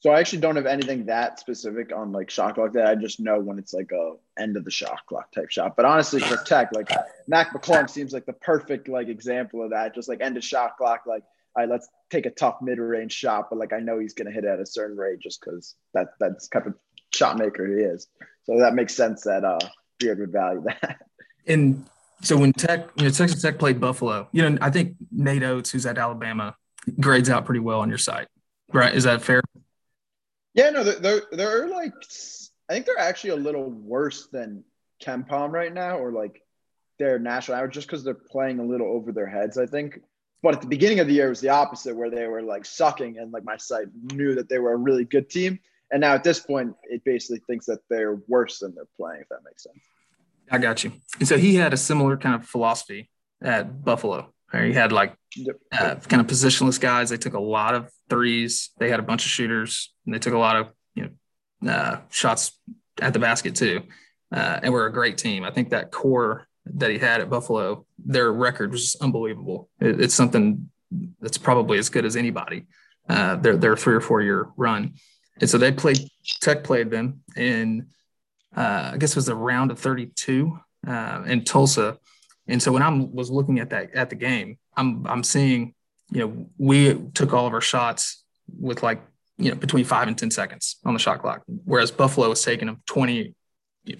So 0.00 0.10
I 0.10 0.18
actually 0.18 0.40
don't 0.40 0.56
have 0.56 0.66
anything 0.66 1.06
that 1.06 1.38
specific 1.38 1.92
on 1.94 2.10
like 2.10 2.28
shot 2.28 2.56
clock 2.56 2.72
that 2.72 2.88
I 2.88 2.96
just 2.96 3.20
know 3.20 3.38
when 3.38 3.60
it's 3.60 3.72
like 3.72 3.92
a 3.92 4.14
end 4.36 4.56
of 4.56 4.64
the 4.64 4.70
shot 4.70 4.98
clock 5.06 5.30
type 5.30 5.50
shot. 5.50 5.76
But 5.76 5.84
honestly, 5.84 6.20
for 6.20 6.42
tech, 6.44 6.70
like 6.72 6.90
Mac 7.28 7.52
McClung 7.52 7.88
seems 7.88 8.12
like 8.12 8.26
the 8.26 8.32
perfect 8.32 8.88
like 8.88 9.06
example 9.06 9.62
of 9.62 9.70
that. 9.70 9.94
Just 9.94 10.08
like 10.08 10.20
end 10.20 10.36
of 10.36 10.42
shot 10.42 10.76
clock, 10.76 11.02
like 11.06 11.22
all 11.54 11.62
right, 11.62 11.70
let's 11.70 11.88
take 12.10 12.26
a 12.26 12.30
tough 12.30 12.56
mid 12.62 12.78
range 12.78 13.12
shot, 13.12 13.48
but 13.50 13.58
like 13.58 13.72
I 13.72 13.80
know 13.80 13.98
he's 13.98 14.14
gonna 14.14 14.30
hit 14.30 14.44
it 14.44 14.48
at 14.48 14.60
a 14.60 14.66
certain 14.66 14.96
rate 14.96 15.20
just 15.20 15.40
because 15.40 15.74
that 15.94 16.08
that's 16.18 16.48
kind 16.48 16.66
of 16.66 16.74
shot 17.12 17.38
maker 17.38 17.66
he 17.66 17.82
is. 17.82 18.08
So 18.44 18.58
that 18.58 18.74
makes 18.74 18.94
sense 18.94 19.22
that 19.22 19.44
uh 19.44 19.58
Beard 19.98 20.18
would 20.18 20.32
value 20.32 20.62
that. 20.82 21.00
And 21.46 21.86
so 22.22 22.36
when 22.36 22.52
Tech, 22.52 22.88
you 22.96 23.04
know, 23.04 23.10
Texas 23.10 23.42
Tech 23.42 23.58
played 23.58 23.80
Buffalo, 23.80 24.28
you 24.32 24.48
know, 24.48 24.56
I 24.60 24.70
think 24.70 24.96
Nate 25.10 25.42
Oats, 25.42 25.70
who's 25.70 25.86
at 25.86 25.98
Alabama, 25.98 26.56
grades 27.00 27.28
out 27.28 27.44
pretty 27.44 27.60
well 27.60 27.80
on 27.80 27.88
your 27.88 27.98
site. 27.98 28.28
Right? 28.72 28.94
Is 28.94 29.04
that 29.04 29.22
fair? 29.22 29.42
Yeah, 30.54 30.70
no, 30.70 30.84
they're, 30.84 30.98
they're, 30.98 31.22
they're 31.32 31.68
like, 31.68 31.92
I 32.68 32.74
think 32.74 32.86
they're 32.86 32.98
actually 32.98 33.30
a 33.30 33.36
little 33.36 33.70
worse 33.70 34.28
than 34.28 34.64
KenPom 35.02 35.50
right 35.50 35.72
now, 35.72 35.98
or 35.98 36.12
like 36.12 36.42
their 36.98 37.18
national 37.18 37.56
average, 37.56 37.74
just 37.74 37.86
because 37.86 38.04
they're 38.04 38.14
playing 38.14 38.60
a 38.60 38.64
little 38.64 38.86
over 38.86 39.12
their 39.12 39.26
heads, 39.26 39.58
I 39.58 39.66
think. 39.66 40.00
But 40.42 40.54
at 40.54 40.60
the 40.60 40.66
beginning 40.66 40.98
of 40.98 41.06
the 41.06 41.14
year, 41.14 41.26
it 41.26 41.30
was 41.30 41.40
the 41.40 41.50
opposite, 41.50 41.94
where 41.94 42.10
they 42.10 42.26
were 42.26 42.42
like 42.42 42.64
sucking, 42.64 43.18
and 43.18 43.32
like 43.32 43.44
my 43.44 43.56
site 43.56 43.86
knew 44.12 44.34
that 44.34 44.48
they 44.48 44.58
were 44.58 44.72
a 44.72 44.76
really 44.76 45.04
good 45.04 45.30
team. 45.30 45.60
And 45.92 46.00
now 46.00 46.14
at 46.14 46.24
this 46.24 46.40
point, 46.40 46.74
it 46.84 47.04
basically 47.04 47.42
thinks 47.46 47.66
that 47.66 47.80
they're 47.88 48.16
worse 48.26 48.58
than 48.60 48.74
they're 48.74 48.88
playing, 48.96 49.20
if 49.20 49.28
that 49.28 49.40
makes 49.44 49.62
sense. 49.62 49.78
I 50.50 50.58
got 50.58 50.82
you. 50.82 50.92
And 51.18 51.28
so 51.28 51.38
he 51.38 51.54
had 51.54 51.72
a 51.72 51.76
similar 51.76 52.16
kind 52.16 52.34
of 52.34 52.46
philosophy 52.46 53.10
at 53.42 53.84
Buffalo. 53.84 54.32
where 54.50 54.64
He 54.64 54.72
had 54.72 54.90
like 54.90 55.14
uh, 55.72 55.96
kind 55.96 56.20
of 56.20 56.26
positionless 56.26 56.80
guys. 56.80 57.10
They 57.10 57.16
took 57.16 57.34
a 57.34 57.40
lot 57.40 57.74
of 57.74 57.90
threes. 58.10 58.70
They 58.78 58.90
had 58.90 59.00
a 59.00 59.02
bunch 59.02 59.24
of 59.24 59.30
shooters, 59.30 59.92
and 60.04 60.14
they 60.14 60.18
took 60.18 60.34
a 60.34 60.38
lot 60.38 60.56
of 60.56 60.72
you 60.94 61.10
know 61.62 61.70
uh, 61.70 62.00
shots 62.10 62.58
at 63.00 63.12
the 63.12 63.18
basket 63.18 63.54
too. 63.54 63.82
Uh, 64.34 64.60
and 64.62 64.72
we're 64.72 64.86
a 64.86 64.92
great 64.92 65.18
team. 65.18 65.44
I 65.44 65.50
think 65.50 65.70
that 65.70 65.90
core 65.90 66.48
that 66.66 66.90
he 66.90 66.98
had 66.98 67.20
at 67.20 67.30
Buffalo, 67.30 67.86
their 67.98 68.32
record 68.32 68.72
was 68.72 68.96
unbelievable. 69.00 69.68
It, 69.80 70.00
it's 70.00 70.14
something 70.14 70.70
that's 71.20 71.38
probably 71.38 71.78
as 71.78 71.88
good 71.88 72.04
as 72.04 72.16
anybody. 72.16 72.66
Uh, 73.08 73.36
their 73.36 73.56
their 73.56 73.76
three 73.76 73.94
or 73.94 74.00
four 74.00 74.22
year 74.22 74.48
run, 74.56 74.94
and 75.40 75.50
so 75.50 75.58
they 75.58 75.72
played. 75.72 75.98
Tech 76.40 76.62
played 76.62 76.88
them 76.88 77.20
in, 77.36 77.88
uh, 78.56 78.92
I 78.94 78.96
guess 78.96 79.10
it 79.10 79.16
was 79.16 79.28
a 79.28 79.34
round 79.34 79.72
of 79.72 79.78
32 79.80 80.56
uh, 80.86 81.24
in 81.26 81.42
Tulsa 81.42 81.98
and 82.48 82.62
so 82.62 82.72
when 82.72 82.82
I 82.82 82.90
was 82.90 83.30
looking 83.30 83.60
at 83.60 83.70
that 83.70 83.94
at 83.94 84.10
the 84.10 84.16
game, 84.16 84.58
I'm 84.76 85.06
I'm 85.06 85.22
seeing, 85.22 85.74
you 86.10 86.20
know, 86.20 86.46
we 86.58 86.94
took 87.14 87.32
all 87.32 87.46
of 87.46 87.54
our 87.54 87.60
shots 87.60 88.24
with 88.58 88.82
like, 88.82 89.02
you 89.38 89.50
know, 89.50 89.56
between 89.56 89.84
five 89.84 90.08
and 90.08 90.18
10 90.18 90.30
seconds 90.30 90.76
on 90.84 90.94
the 90.94 91.00
shot 91.00 91.20
clock, 91.20 91.42
whereas 91.46 91.90
Buffalo 91.90 92.28
was 92.28 92.42
taking 92.42 92.66
them 92.66 92.82
20, 92.86 93.34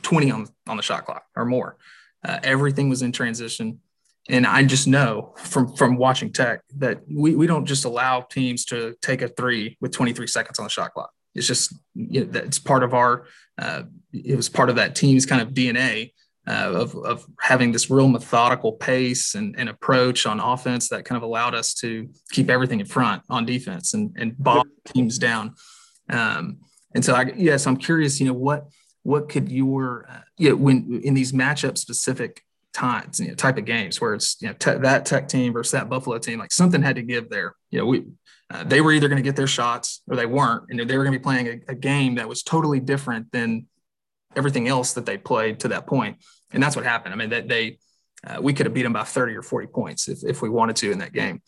20 0.03 0.31
on, 0.31 0.47
on 0.67 0.77
the 0.77 0.83
shot 0.83 1.05
clock 1.05 1.25
or 1.37 1.45
more. 1.45 1.77
Uh, 2.25 2.39
everything 2.43 2.89
was 2.89 3.03
in 3.03 3.13
transition. 3.13 3.81
and 4.29 4.47
I 4.47 4.63
just 4.65 4.87
know 4.87 5.35
from 5.37 5.75
from 5.75 5.97
watching 5.97 6.33
Tech 6.33 6.61
that 6.77 7.01
we, 7.11 7.35
we 7.35 7.47
don't 7.47 7.67
just 7.67 7.85
allow 7.85 8.21
teams 8.21 8.65
to 8.67 8.95
take 9.03 9.23
a 9.23 9.29
three 9.29 9.77
with 9.81 9.93
23 9.93 10.27
seconds 10.27 10.59
on 10.59 10.65
the 10.65 10.71
shot 10.71 10.93
clock. 10.93 11.11
It's 11.35 11.47
just 11.47 11.75
you 11.95 12.25
know, 12.25 12.41
it's 12.41 12.59
part 12.59 12.83
of 12.83 12.95
our 12.95 13.27
uh, 13.59 13.83
it 14.13 14.37
was 14.37 14.49
part 14.49 14.71
of 14.71 14.77
that 14.77 14.95
team's 14.95 15.27
kind 15.27 15.43
of 15.43 15.51
DNA 15.51 16.13
uh, 16.47 16.73
of 16.73 16.95
of 16.97 17.27
having 17.41 17.73
this 17.73 17.91
real 17.91 18.09
methodical 18.09 18.73
pace 18.73 19.35
and, 19.35 19.55
and 19.59 19.69
approach 19.69 20.27
on 20.27 20.41
offense 20.41 20.89
that 20.89 21.05
kind 21.05 21.17
of 21.17 21.23
allowed 21.23 21.55
us 21.55 21.75
to 21.75 22.09
keep 22.31 22.51
everything 22.51 22.81
in 22.81 22.87
front 22.87 23.23
on 23.29 23.45
defense 23.45 23.95
and 23.95 24.15
and 24.17 24.37
bog 24.39 24.67
teams 24.87 25.19
down. 25.19 25.55
Um, 26.09 26.59
and 26.95 27.05
so 27.05 27.15
I 27.15 27.33
yes, 27.37 27.67
I'm 27.67 27.77
curious. 27.77 28.21
You 28.21 28.27
know 28.27 28.35
what 28.35 28.67
what 29.03 29.29
could 29.29 29.51
your 29.51 30.07
uh, 30.09 30.21
you 30.37 30.51
know, 30.51 30.57
when 30.57 31.01
in 31.05 31.15
these 31.15 31.33
matchup 31.33 31.79
specific 31.79 32.45
times, 32.73 33.21
you 33.21 33.29
know, 33.29 33.35
type 33.35 33.59
of 33.59 33.65
games 33.65 34.01
where 34.01 34.15
it's 34.15 34.41
you 34.41 34.49
know 34.49 34.55
te- 34.55 34.79
that 34.79 35.07
Tech 35.07 35.29
team 35.29 35.53
versus 35.53 35.73
that 35.73 35.89
Buffalo 35.89 36.19
team, 36.19 36.39
like 36.39 36.53
something 36.53 36.83
had 36.83 36.97
to 36.97 37.03
give 37.03 37.29
there. 37.29 37.55
You 37.71 37.81
know, 37.81 37.87
we 37.87 38.05
uh, 38.51 38.65
they 38.65 38.81
were 38.81 38.93
either 38.93 39.09
going 39.09 39.23
to 39.23 39.23
get 39.23 39.37
their 39.37 39.47
shots 39.47 40.03
or 40.09 40.17
they 40.17 40.27
weren't, 40.27 40.65
and 40.69 40.79
they 40.79 40.97
were 40.99 41.05
going 41.05 41.15
to 41.15 41.19
be 41.19 41.23
playing 41.23 41.47
a, 41.49 41.73
a, 41.73 41.75
game 41.75 42.17
that 42.17 42.29
was 42.29 42.43
totally 42.43 42.81
different 42.81 43.33
than 43.33 43.67
everything 44.37 44.69
else 44.69 44.93
that 44.93 45.07
they 45.07 45.17
played 45.17 45.59
to 45.61 45.69
that. 45.69 45.87
And 45.91 46.63
that's 46.63 46.77
what 46.77 46.85
happened. 46.85 47.15
I 47.15 47.17
mean, 47.17 47.31
that 47.31 47.49
they 47.49 47.79
uh, 48.27 48.41
we 48.41 48.53
could 48.53 48.67
have 48.67 48.75
beat 48.75 48.83
them 48.83 48.93
by 48.93 49.05
30 49.05 49.35
or 49.35 49.43
40 49.43 49.69
points 49.69 50.09
if, 50.09 50.23
if 50.23 50.43
we 50.43 50.49
wanted 50.49 50.77
to 50.77 50.93
in 50.93 50.99
that 50.99 51.13
game. 51.13 51.43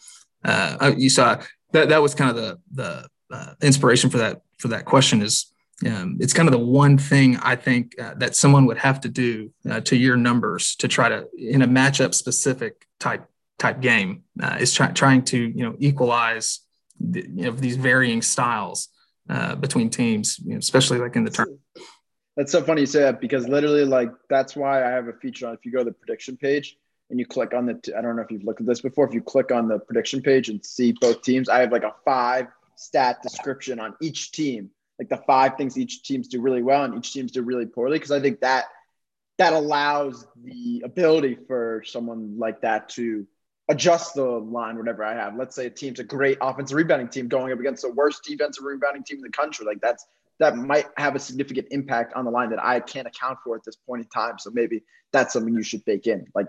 Uh, 0.44 0.92
you 0.96 1.10
saw 1.10 1.40
that 1.72 1.88
that 1.88 2.02
was 2.02 2.14
kind 2.14 2.30
of 2.30 2.36
the 2.36 2.58
the 2.72 3.08
uh, 3.30 3.54
inspiration 3.62 4.10
for 4.10 4.18
that 4.18 4.42
for 4.58 4.68
that 4.68 4.84
question 4.84 5.22
is 5.22 5.53
um, 5.86 6.18
it's 6.20 6.32
kind 6.32 6.48
of 6.48 6.52
the 6.52 6.58
one 6.58 6.98
thing 6.98 7.36
I 7.38 7.56
think 7.56 7.98
uh, 8.00 8.14
that 8.14 8.36
someone 8.36 8.66
would 8.66 8.78
have 8.78 9.00
to 9.02 9.08
do 9.08 9.50
uh, 9.68 9.80
to 9.80 9.96
your 9.96 10.16
numbers 10.16 10.76
to 10.76 10.88
try 10.88 11.08
to 11.08 11.26
in 11.36 11.62
a 11.62 11.68
matchup 11.68 12.14
specific 12.14 12.86
type 13.00 13.26
type 13.58 13.80
game 13.80 14.22
uh, 14.42 14.56
is 14.60 14.72
try, 14.72 14.88
trying 14.88 15.22
to 15.24 15.38
you 15.38 15.64
know 15.64 15.74
equalize 15.78 16.60
the, 17.00 17.20
you 17.22 17.44
know 17.44 17.50
these 17.50 17.76
varying 17.76 18.22
styles 18.22 18.88
uh, 19.28 19.54
between 19.56 19.90
teams, 19.90 20.38
you 20.38 20.52
know, 20.52 20.58
especially 20.58 20.98
like 20.98 21.16
in 21.16 21.24
the 21.24 21.30
turn. 21.30 21.58
That's 22.36 22.52
so 22.52 22.62
funny 22.62 22.82
you 22.82 22.86
say 22.86 23.00
that 23.00 23.20
because 23.20 23.46
literally 23.48 23.84
like 23.84 24.10
that's 24.28 24.56
why 24.56 24.84
I 24.84 24.90
have 24.90 25.08
a 25.08 25.12
feature 25.12 25.46
on 25.46 25.54
if 25.54 25.64
you 25.64 25.72
go 25.72 25.78
to 25.78 25.84
the 25.84 25.92
prediction 25.92 26.36
page 26.36 26.76
and 27.10 27.18
you 27.18 27.26
click 27.26 27.54
on 27.54 27.66
the 27.66 27.94
I 27.96 28.00
don't 28.00 28.16
know 28.16 28.22
if 28.22 28.30
you've 28.30 28.44
looked 28.44 28.60
at 28.60 28.66
this 28.66 28.80
before 28.80 29.06
if 29.06 29.14
you 29.14 29.22
click 29.22 29.52
on 29.52 29.68
the 29.68 29.78
prediction 29.78 30.20
page 30.20 30.48
and 30.48 30.64
see 30.64 30.92
both 31.00 31.22
teams 31.22 31.48
I 31.48 31.60
have 31.60 31.70
like 31.70 31.84
a 31.84 31.94
five 32.04 32.48
stat 32.76 33.22
description 33.22 33.78
on 33.78 33.94
each 34.00 34.32
team 34.32 34.70
like 34.98 35.08
the 35.08 35.16
five 35.16 35.56
things 35.56 35.76
each 35.76 36.02
teams 36.02 36.28
do 36.28 36.40
really 36.40 36.62
well 36.62 36.84
and 36.84 36.94
each 36.96 37.12
teams 37.12 37.32
do 37.32 37.42
really 37.42 37.66
poorly 37.66 37.98
because 37.98 38.12
I 38.12 38.20
think 38.20 38.40
that 38.40 38.66
that 39.38 39.52
allows 39.52 40.26
the 40.44 40.82
ability 40.84 41.36
for 41.48 41.82
someone 41.84 42.38
like 42.38 42.60
that 42.60 42.88
to 42.90 43.26
adjust 43.68 44.14
the 44.14 44.24
line 44.24 44.76
whatever 44.76 45.04
I 45.04 45.14
have. 45.14 45.36
Let's 45.36 45.56
say 45.56 45.66
a 45.66 45.70
team's 45.70 45.98
a 45.98 46.04
great 46.04 46.38
offensive 46.40 46.76
rebounding 46.76 47.08
team 47.08 47.28
going 47.28 47.52
up 47.52 47.58
against 47.58 47.82
the 47.82 47.90
worst 47.90 48.22
defensive 48.24 48.64
rebounding 48.64 49.02
team 49.02 49.18
in 49.18 49.22
the 49.22 49.30
country. 49.30 49.66
Like 49.66 49.80
that's 49.80 50.06
that 50.38 50.56
might 50.56 50.86
have 50.96 51.14
a 51.14 51.18
significant 51.18 51.68
impact 51.70 52.14
on 52.14 52.24
the 52.24 52.30
line 52.30 52.50
that 52.50 52.62
I 52.62 52.80
can't 52.80 53.06
account 53.06 53.38
for 53.44 53.56
at 53.56 53.64
this 53.64 53.76
point 53.76 54.02
in 54.02 54.08
time. 54.08 54.38
So 54.38 54.50
maybe 54.52 54.82
that's 55.12 55.32
something 55.32 55.54
you 55.54 55.62
should 55.62 55.84
bake 55.84 56.06
in. 56.06 56.26
Like 56.34 56.48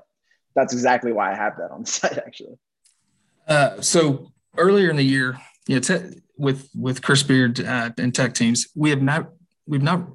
that's 0.56 0.74
exactly 0.74 1.12
why 1.12 1.32
I 1.32 1.36
have 1.36 1.58
that 1.58 1.72
on 1.72 1.82
the 1.82 1.88
site 1.92 2.18
actually. 2.18 2.58
Uh, 3.48 3.82
so 3.82 4.32
earlier 4.58 4.90
in 4.90 4.96
the 4.96 5.04
year, 5.04 5.40
you 5.68 5.80
know, 5.80 6.12
with 6.38 6.70
with 6.76 7.02
Chris 7.02 7.24
Beard 7.24 7.60
uh, 7.60 7.92
and 7.98 8.14
Tech 8.14 8.34
teams, 8.34 8.68
we 8.76 8.90
have 8.90 9.02
not 9.02 9.30
we've 9.68 9.84
not 9.84 10.08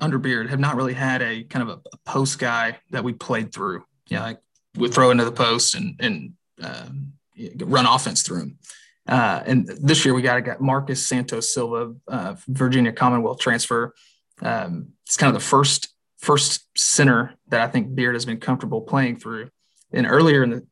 under 0.00 0.18
Beard 0.18 0.50
have 0.50 0.60
not 0.60 0.76
really 0.76 0.94
had 0.94 1.22
a 1.22 1.44
kind 1.44 1.68
of 1.68 1.68
a, 1.68 1.80
a 1.92 1.96
post 2.04 2.38
guy 2.38 2.78
that 2.90 3.04
we 3.04 3.12
played 3.12 3.52
through. 3.52 3.84
Yeah, 4.08 4.16
you 4.16 4.16
know, 4.16 4.26
like 4.26 4.40
we 4.76 4.88
throw 4.88 5.10
into 5.10 5.24
the 5.24 5.32
post 5.32 5.74
and 5.74 5.96
and 6.00 6.32
um, 6.62 7.12
run 7.58 7.86
offense 7.86 8.22
through 8.22 8.40
him. 8.40 8.58
Uh, 9.08 9.42
and 9.46 9.68
this 9.68 10.04
year 10.04 10.14
we 10.14 10.22
got 10.22 10.42
got 10.44 10.60
Marcus 10.60 11.06
Santos 11.06 11.52
Silva, 11.52 11.94
uh, 12.08 12.34
Virginia 12.48 12.92
Commonwealth 12.92 13.38
transfer. 13.38 13.94
Um, 14.42 14.88
it's 15.06 15.16
kind 15.16 15.34
of 15.34 15.40
the 15.40 15.46
first 15.46 15.88
first 16.18 16.66
center 16.76 17.34
that 17.48 17.60
I 17.60 17.68
think 17.68 17.94
Beard 17.94 18.14
has 18.14 18.24
been 18.24 18.40
comfortable 18.40 18.80
playing 18.80 19.18
through. 19.18 19.50
And 19.92 20.06
earlier 20.06 20.42
in 20.42 20.50
the 20.50 20.66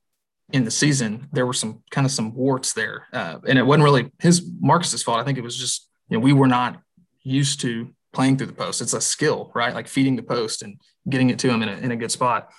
in 0.52 0.64
the 0.64 0.70
season, 0.70 1.28
there 1.33 1.46
were 1.46 1.52
some 1.52 1.83
kind 1.90 2.04
of 2.04 2.11
some 2.11 2.35
warts 2.35 2.72
there, 2.72 3.07
uh, 3.12 3.38
and 3.46 3.59
it 3.59 3.62
wasn't 3.62 3.85
really 3.85 4.11
his 4.20 4.46
Marcus's 4.61 5.02
fault. 5.02 5.18
I 5.18 5.24
think 5.24 5.38
it 5.38 5.44
was 5.44 5.57
just 5.57 5.88
you 6.09 6.16
know 6.16 6.20
we 6.20 6.33
were 6.33 6.46
not 6.46 6.80
used 7.22 7.61
to 7.61 7.88
playing 8.12 8.37
through 8.37 8.48
the 8.48 8.52
post. 8.52 8.80
It's 8.80 8.92
a 8.92 9.00
skill, 9.00 9.50
right? 9.54 9.74
Like 9.74 9.88
feeding 9.88 10.16
the 10.16 10.22
post 10.22 10.62
and 10.62 10.80
getting 11.09 11.30
it 11.30 11.38
to 11.40 11.50
him 11.50 11.62
in 11.62 11.68
a, 11.68 11.76
in 11.76 11.90
a 11.90 11.96
good 11.96 12.12
spot. 12.12 12.50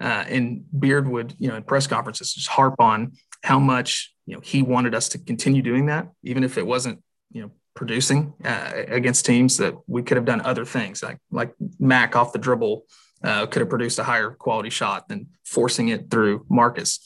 Uh, 0.00 0.24
and 0.26 0.64
Beard 0.78 1.06
would, 1.08 1.34
you 1.38 1.48
know, 1.48 1.54
in 1.54 1.62
press 1.62 1.86
conferences, 1.86 2.32
just 2.32 2.48
harp 2.48 2.76
on 2.78 3.12
how 3.42 3.58
much 3.58 4.14
you 4.26 4.34
know 4.34 4.40
he 4.40 4.62
wanted 4.62 4.94
us 4.94 5.08
to 5.10 5.18
continue 5.18 5.62
doing 5.62 5.86
that, 5.86 6.08
even 6.22 6.44
if 6.44 6.56
it 6.58 6.66
wasn't, 6.66 7.02
you 7.32 7.42
know, 7.42 7.50
producing 7.74 8.34
uh, 8.44 8.72
against 8.88 9.26
teams 9.26 9.56
that 9.56 9.74
we 9.86 10.02
could 10.02 10.16
have 10.16 10.26
done 10.26 10.40
other 10.42 10.64
things, 10.64 11.02
like 11.02 11.18
like 11.30 11.54
Mac 11.78 12.16
off 12.16 12.32
the 12.32 12.38
dribble 12.38 12.84
uh, 13.22 13.46
could 13.46 13.60
have 13.60 13.68
produced 13.68 13.98
a 13.98 14.04
higher 14.04 14.30
quality 14.30 14.70
shot 14.70 15.08
than 15.08 15.28
forcing 15.44 15.88
it 15.88 16.10
through 16.10 16.46
Marcus. 16.48 17.00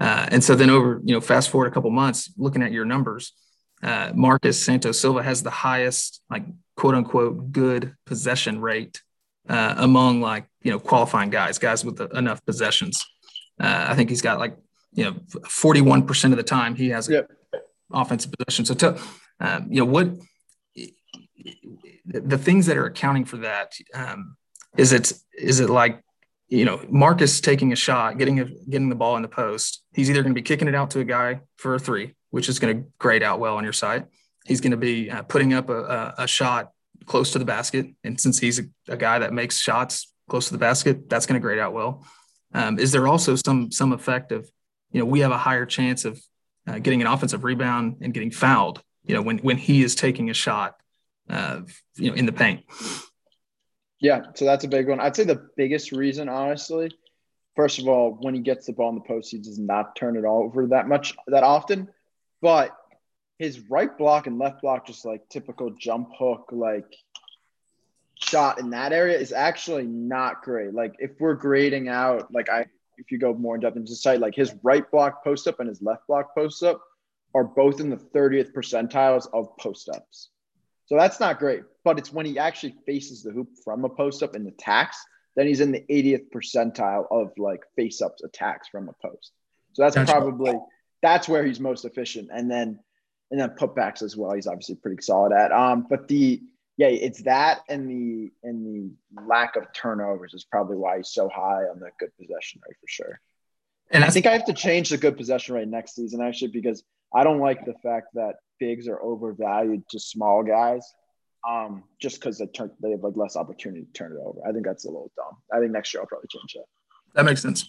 Uh, 0.00 0.26
and 0.30 0.42
so 0.42 0.54
then 0.54 0.70
over, 0.70 1.00
you 1.04 1.14
know, 1.14 1.20
fast 1.20 1.50
forward 1.50 1.66
a 1.66 1.70
couple 1.70 1.90
months, 1.90 2.32
looking 2.36 2.62
at 2.62 2.72
your 2.72 2.84
numbers, 2.84 3.32
uh, 3.82 4.12
Marcus 4.14 4.62
Santos 4.62 4.98
Silva 4.98 5.22
has 5.22 5.42
the 5.42 5.50
highest, 5.50 6.22
like 6.30 6.44
quote 6.76 6.94
unquote, 6.94 7.52
good 7.52 7.94
possession 8.06 8.60
rate 8.60 9.00
uh, 9.48 9.74
among 9.78 10.20
like 10.20 10.46
you 10.62 10.70
know 10.70 10.78
qualifying 10.78 11.30
guys, 11.30 11.58
guys 11.58 11.84
with 11.84 12.00
enough 12.14 12.44
possessions. 12.44 13.04
Uh, 13.60 13.86
I 13.88 13.94
think 13.94 14.10
he's 14.10 14.22
got 14.22 14.38
like 14.38 14.56
you 14.92 15.04
know 15.04 15.16
forty 15.48 15.80
one 15.80 16.06
percent 16.06 16.32
of 16.32 16.38
the 16.38 16.44
time 16.44 16.74
he 16.74 16.88
has 16.90 17.08
yep. 17.08 17.30
offensive 17.92 18.32
possession. 18.32 18.64
So 18.64 18.74
to, 18.74 18.98
um, 19.40 19.66
you 19.68 19.80
know 19.80 19.90
what 19.90 20.08
the 22.06 22.38
things 22.38 22.66
that 22.66 22.76
are 22.76 22.86
accounting 22.86 23.24
for 23.24 23.38
that 23.38 23.74
um, 23.94 24.36
is 24.76 24.92
it 24.92 25.12
is 25.36 25.60
it 25.60 25.70
like 25.70 26.02
you 26.48 26.64
know 26.64 26.84
Marcus 26.88 27.40
taking 27.40 27.72
a 27.72 27.76
shot, 27.76 28.18
getting 28.18 28.40
a, 28.40 28.44
getting 28.44 28.88
the 28.88 28.94
ball 28.94 29.16
in 29.16 29.22
the 29.22 29.28
post. 29.28 29.82
He's 29.92 30.10
either 30.10 30.22
going 30.22 30.34
to 30.34 30.38
be 30.38 30.42
kicking 30.42 30.68
it 30.68 30.74
out 30.74 30.90
to 30.90 31.00
a 31.00 31.04
guy 31.04 31.40
for 31.56 31.74
a 31.74 31.78
three, 31.78 32.14
which 32.30 32.48
is 32.48 32.58
going 32.58 32.76
to 32.76 32.88
grade 32.98 33.22
out 33.22 33.40
well 33.40 33.56
on 33.56 33.64
your 33.64 33.72
side. 33.72 34.06
He's 34.44 34.60
going 34.60 34.72
to 34.72 34.76
be 34.76 35.10
uh, 35.10 35.22
putting 35.22 35.54
up 35.54 35.70
a, 35.70 36.14
a, 36.18 36.26
shot 36.26 36.70
close 37.06 37.32
to 37.32 37.38
the 37.38 37.46
basket. 37.46 37.86
And 38.04 38.20
since 38.20 38.38
he's 38.38 38.58
a, 38.58 38.64
a 38.88 38.96
guy 38.96 39.18
that 39.18 39.32
makes 39.32 39.58
shots 39.58 40.12
close 40.28 40.48
to 40.48 40.52
the 40.52 40.58
basket, 40.58 41.08
that's 41.08 41.24
going 41.24 41.40
to 41.40 41.42
grade 41.42 41.58
out 41.58 41.72
well. 41.72 42.04
Um, 42.52 42.78
is 42.78 42.92
there 42.92 43.08
also 43.08 43.36
some 43.36 43.72
some 43.72 43.92
effect 43.92 44.30
of, 44.30 44.48
you 44.92 45.00
know, 45.00 45.06
we 45.06 45.20
have 45.20 45.32
a 45.32 45.38
higher 45.38 45.66
chance 45.66 46.04
of 46.04 46.20
uh, 46.66 46.78
getting 46.78 47.00
an 47.00 47.06
offensive 47.06 47.42
rebound 47.42 47.96
and 48.00 48.14
getting 48.14 48.30
fouled, 48.30 48.82
you 49.06 49.14
know, 49.14 49.22
when 49.22 49.38
when 49.38 49.56
he 49.56 49.82
is 49.82 49.94
taking 49.94 50.30
a 50.30 50.34
shot, 50.34 50.76
uh, 51.30 51.62
you 51.96 52.10
know, 52.10 52.16
in 52.16 52.26
the 52.26 52.32
paint. 52.32 52.64
Yeah, 54.04 54.26
so 54.34 54.44
that's 54.44 54.64
a 54.64 54.68
big 54.68 54.86
one. 54.86 55.00
I'd 55.00 55.16
say 55.16 55.24
the 55.24 55.48
biggest 55.56 55.90
reason, 55.90 56.28
honestly, 56.28 56.90
first 57.56 57.78
of 57.78 57.88
all, 57.88 58.18
when 58.20 58.34
he 58.34 58.42
gets 58.42 58.66
the 58.66 58.74
ball 58.74 58.90
in 58.90 58.96
the 58.96 59.00
post, 59.00 59.30
he 59.30 59.38
does 59.38 59.58
not 59.58 59.96
turn 59.96 60.18
it 60.18 60.26
over 60.26 60.66
that 60.66 60.88
much 60.88 61.14
that 61.26 61.42
often. 61.42 61.88
But 62.42 62.76
his 63.38 63.60
right 63.70 63.96
block 63.96 64.26
and 64.26 64.38
left 64.38 64.60
block, 64.60 64.86
just 64.86 65.06
like 65.06 65.26
typical 65.30 65.70
jump 65.70 66.10
hook, 66.18 66.50
like 66.52 66.94
shot 68.16 68.60
in 68.60 68.68
that 68.70 68.92
area 68.92 69.16
is 69.16 69.32
actually 69.32 69.84
not 69.84 70.42
great. 70.42 70.74
Like 70.74 70.96
if 70.98 71.12
we're 71.18 71.32
grading 71.32 71.88
out, 71.88 72.30
like 72.30 72.50
I, 72.50 72.66
if 72.98 73.10
you 73.10 73.16
go 73.16 73.32
more 73.32 73.54
in 73.54 73.62
depth 73.62 73.76
into 73.78 73.88
the 73.88 73.96
site, 73.96 74.20
like 74.20 74.34
his 74.34 74.54
right 74.62 74.84
block 74.90 75.24
post 75.24 75.48
up 75.48 75.60
and 75.60 75.68
his 75.70 75.80
left 75.80 76.06
block 76.08 76.34
post 76.34 76.62
up 76.62 76.78
are 77.34 77.44
both 77.44 77.80
in 77.80 77.88
the 77.88 77.96
30th 77.96 78.52
percentiles 78.52 79.28
of 79.32 79.56
post 79.56 79.88
ups. 79.88 80.28
So 80.86 80.96
that's 80.96 81.20
not 81.20 81.38
great, 81.38 81.62
but 81.82 81.98
it's 81.98 82.12
when 82.12 82.26
he 82.26 82.38
actually 82.38 82.74
faces 82.86 83.22
the 83.22 83.32
hoop 83.32 83.48
from 83.64 83.84
a 83.84 83.88
post 83.88 84.22
up 84.22 84.34
and 84.34 84.46
attacks, 84.46 84.98
then 85.36 85.46
he's 85.46 85.60
in 85.60 85.72
the 85.72 85.84
80th 85.90 86.30
percentile 86.34 87.06
of 87.10 87.32
like 87.38 87.62
face 87.76 88.02
ups 88.02 88.22
attacks 88.22 88.68
from 88.68 88.88
a 88.88 89.06
post. 89.06 89.32
So 89.72 89.82
that's, 89.82 89.96
that's 89.96 90.10
probably 90.10 90.54
that's 91.02 91.28
where 91.28 91.44
he's 91.44 91.60
most 91.60 91.84
efficient. 91.84 92.30
And 92.32 92.50
then 92.50 92.78
and 93.30 93.40
then 93.40 93.50
putbacks 93.50 94.02
as 94.02 94.16
well. 94.16 94.32
He's 94.32 94.46
obviously 94.46 94.76
pretty 94.76 95.02
solid 95.02 95.32
at. 95.32 95.50
Um, 95.52 95.86
but 95.88 96.06
the 96.08 96.40
yeah, 96.76 96.88
it's 96.88 97.22
that 97.22 97.60
and 97.68 97.88
the 97.88 98.30
and 98.42 98.66
the 98.66 99.22
lack 99.22 99.56
of 99.56 99.72
turnovers 99.72 100.34
is 100.34 100.44
probably 100.44 100.76
why 100.76 100.98
he's 100.98 101.10
so 101.10 101.28
high 101.28 101.64
on 101.64 101.80
the 101.80 101.90
good 101.98 102.10
possession 102.18 102.60
rate 102.66 102.76
for 102.80 102.88
sure. 102.88 103.20
And 103.90 104.04
I 104.04 104.10
think 104.10 104.26
I 104.26 104.32
have 104.32 104.46
to 104.46 104.52
change 104.52 104.90
the 104.90 104.98
good 104.98 105.16
possession 105.16 105.54
rate 105.54 105.68
next 105.68 105.94
season 105.94 106.20
actually 106.20 106.48
because 106.48 106.82
I 107.14 107.22
don't 107.22 107.38
like 107.38 107.64
the 107.64 107.74
fact 107.82 108.08
that 108.14 108.36
bigs 108.58 108.88
are 108.88 109.00
overvalued 109.02 109.82
to 109.90 110.00
small 110.00 110.42
guys. 110.42 110.84
Um, 111.46 111.84
just 112.00 112.16
because 112.16 112.38
they 112.38 112.46
turn 112.46 112.70
they 112.82 112.92
have 112.92 113.02
like 113.02 113.16
less 113.16 113.36
opportunity 113.36 113.84
to 113.84 113.92
turn 113.92 114.12
it 114.12 114.18
over. 114.24 114.40
I 114.48 114.52
think 114.52 114.64
that's 114.64 114.86
a 114.86 114.88
little 114.88 115.12
dumb. 115.14 115.36
I 115.52 115.60
think 115.60 115.72
next 115.72 115.92
year 115.92 116.00
I'll 116.00 116.06
probably 116.06 116.28
change 116.28 116.54
that. 116.54 116.64
That 117.14 117.26
makes 117.26 117.42
sense. 117.42 117.68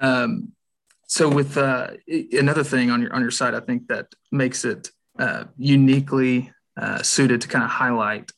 Um, 0.00 0.52
so 1.06 1.28
with 1.28 1.56
uh, 1.56 1.90
another 2.32 2.64
thing 2.64 2.90
on 2.90 3.00
your 3.00 3.14
on 3.14 3.22
your 3.22 3.30
side, 3.30 3.54
I 3.54 3.60
think 3.60 3.86
that 3.86 4.06
makes 4.32 4.64
it 4.64 4.90
uh, 5.16 5.44
uniquely 5.56 6.50
uh, 6.76 7.02
suited 7.02 7.40
to 7.42 7.48
kind 7.48 7.64
of 7.64 7.70
highlight 7.70 8.32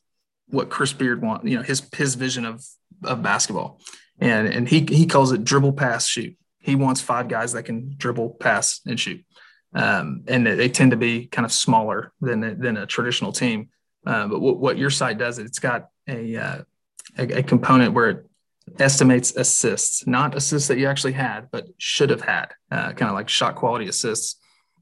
what 0.48 0.68
Chris 0.68 0.92
Beard 0.92 1.22
wants, 1.22 1.46
you 1.48 1.56
know, 1.56 1.62
his 1.62 1.88
his 1.96 2.14
vision 2.14 2.44
of 2.44 2.62
of 3.02 3.22
basketball, 3.22 3.80
and 4.20 4.46
and 4.46 4.68
he 4.68 4.80
he 4.84 5.06
calls 5.06 5.32
it 5.32 5.42
dribble 5.42 5.72
pass 5.72 6.06
shoot. 6.06 6.36
he 6.60 6.76
wants 6.76 7.00
five 7.00 7.28
guys 7.28 7.52
that 7.52 7.64
can 7.64 7.94
dribble, 7.96 8.30
pass, 8.40 8.80
and 8.86 9.00
shoot. 9.00 9.24
Um, 9.74 10.24
and 10.26 10.46
they 10.46 10.68
tend 10.68 10.90
to 10.90 10.96
be 10.96 11.26
kind 11.26 11.46
of 11.46 11.52
smaller 11.52 12.12
than 12.20 12.60
than 12.60 12.76
a 12.76 12.86
traditional 12.86 13.32
team. 13.32 13.68
Uh, 14.06 14.26
but 14.26 14.40
what, 14.40 14.58
what, 14.58 14.78
your 14.78 14.90
site 14.90 15.18
does, 15.18 15.38
it's 15.38 15.58
got 15.58 15.88
a, 16.08 16.36
uh, 16.36 16.62
a, 17.18 17.38
a 17.38 17.42
component 17.42 17.92
where 17.92 18.08
it 18.08 18.30
estimates 18.78 19.36
assists, 19.36 20.06
not 20.06 20.34
assists 20.34 20.68
that 20.68 20.78
you 20.78 20.86
actually 20.86 21.12
had, 21.12 21.50
but 21.50 21.66
should 21.76 22.08
have 22.08 22.22
had, 22.22 22.46
uh, 22.70 22.92
kind 22.92 23.10
of 23.10 23.14
like 23.14 23.28
shot 23.28 23.56
quality 23.56 23.88
assists. 23.88 24.36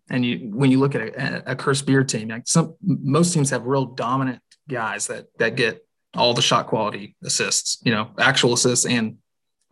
And 0.09 0.24
you, 0.24 0.51
when 0.55 0.70
you 0.70 0.79
look 0.79 0.94
at 0.94 1.01
a, 1.01 1.53
a 1.53 1.57
Chris 1.57 1.83
Beard 1.83 2.09
team, 2.09 2.29
like 2.29 2.46
some 2.46 2.77
most 2.81 3.35
teams 3.35 3.51
have 3.51 3.66
real 3.66 3.87
dominant 3.87 4.40
guys 4.68 5.09
that 5.09 5.27
that 5.38 5.57
get 5.57 5.85
all 6.14 6.33
the 6.33 6.42
shot 6.42 6.66
quality 6.66 7.16
assists, 7.22 7.79
you 7.85 7.92
know, 7.92 8.11
actual 8.18 8.53
assists 8.53 8.87
and 8.87 9.18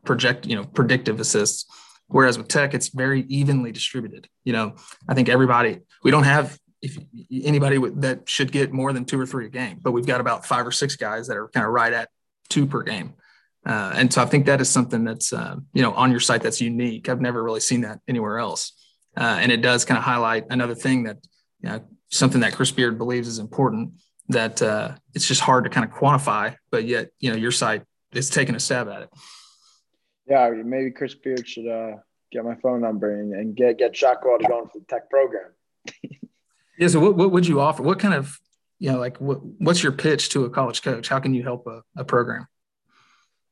project, 0.04 0.46
you 0.46 0.56
know, 0.56 0.64
predictive 0.64 1.20
assists. 1.20 1.66
Whereas 2.08 2.38
with 2.38 2.48
tech, 2.48 2.74
it's 2.74 2.88
very 2.88 3.22
evenly 3.22 3.72
distributed. 3.72 4.28
You 4.44 4.52
know, 4.52 4.76
I 5.08 5.14
think 5.14 5.28
everybody, 5.28 5.80
we 6.04 6.10
don't 6.10 6.24
have 6.24 6.58
if 6.82 6.98
anybody 7.30 7.78
that 7.96 8.28
should 8.28 8.52
get 8.52 8.72
more 8.72 8.92
than 8.92 9.04
two 9.04 9.20
or 9.20 9.26
three 9.26 9.46
a 9.46 9.48
game, 9.48 9.78
but 9.80 9.92
we've 9.92 10.06
got 10.06 10.20
about 10.20 10.46
five 10.46 10.66
or 10.66 10.72
six 10.72 10.94
guys 10.94 11.26
that 11.28 11.36
are 11.36 11.48
kind 11.48 11.66
of 11.66 11.72
right 11.72 11.92
at 11.92 12.08
two 12.48 12.66
per 12.66 12.82
game. 12.82 13.14
Uh, 13.64 13.92
and 13.96 14.12
so 14.12 14.22
I 14.22 14.26
think 14.26 14.46
that 14.46 14.60
is 14.60 14.68
something 14.68 15.02
that's, 15.02 15.32
uh, 15.32 15.56
you 15.72 15.82
know, 15.82 15.92
on 15.92 16.10
your 16.10 16.20
site 16.20 16.42
that's 16.42 16.60
unique. 16.60 17.08
I've 17.08 17.20
never 17.20 17.42
really 17.42 17.60
seen 17.60 17.80
that 17.80 18.00
anywhere 18.06 18.38
else. 18.38 18.72
Uh, 19.16 19.38
and 19.40 19.50
it 19.50 19.62
does 19.62 19.84
kind 19.84 19.98
of 19.98 20.04
highlight 20.04 20.44
another 20.50 20.74
thing 20.74 21.04
that, 21.04 21.16
you 21.60 21.70
know, 21.70 21.80
something 22.10 22.42
that 22.42 22.54
Chris 22.54 22.70
Beard 22.70 22.98
believes 22.98 23.26
is 23.26 23.40
important 23.40 23.94
that 24.28 24.62
uh, 24.62 24.92
it's 25.14 25.26
just 25.26 25.40
hard 25.40 25.64
to 25.64 25.70
kind 25.70 25.84
of 25.84 25.96
quantify, 25.96 26.54
but 26.70 26.84
yet, 26.84 27.08
you 27.18 27.30
know, 27.30 27.36
your 27.36 27.50
site 27.50 27.82
is 28.12 28.30
taking 28.30 28.54
a 28.54 28.60
stab 28.60 28.88
at 28.88 29.02
it. 29.02 29.10
Yeah, 30.28 30.50
maybe 30.64 30.90
Chris 30.90 31.14
Beard 31.14 31.48
should 31.48 31.68
uh, 31.68 31.96
get 32.32 32.44
my 32.44 32.56
phone 32.56 32.80
number 32.80 33.20
and, 33.20 33.32
and 33.32 33.56
get 33.56 33.78
get 33.78 33.96
shot 33.96 34.20
quality 34.20 34.46
going 34.46 34.66
for 34.66 34.78
the 34.78 34.84
tech 34.86 35.08
program. 35.08 35.52
yeah. 36.78 36.88
So, 36.88 37.00
what, 37.00 37.16
what 37.16 37.30
would 37.30 37.46
you 37.46 37.60
offer? 37.60 37.82
What 37.82 37.98
kind 37.98 38.14
of 38.14 38.38
you 38.78 38.92
know, 38.92 38.98
like 38.98 39.20
what, 39.20 39.44
what's 39.58 39.82
your 39.82 39.92
pitch 39.92 40.30
to 40.30 40.44
a 40.44 40.50
college 40.50 40.82
coach? 40.82 41.08
How 41.08 41.18
can 41.18 41.34
you 41.34 41.42
help 41.42 41.66
a, 41.66 41.82
a 41.96 42.04
program? 42.04 42.46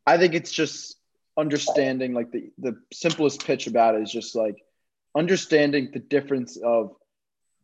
I 0.07 0.19
think 0.19 0.35
it's 0.35 0.53
just 0.53 0.97
understanding 1.37 2.13
like 2.13 2.31
the 2.31 2.51
the 2.59 2.77
simplest 2.93 3.45
pitch 3.45 3.67
about 3.67 3.95
it 3.97 4.03
is 4.03 4.13
just 4.13 4.37
like 4.37 4.57
understanding 5.17 5.91
the 5.93 5.99
difference 5.99 6.57
of 6.57 6.95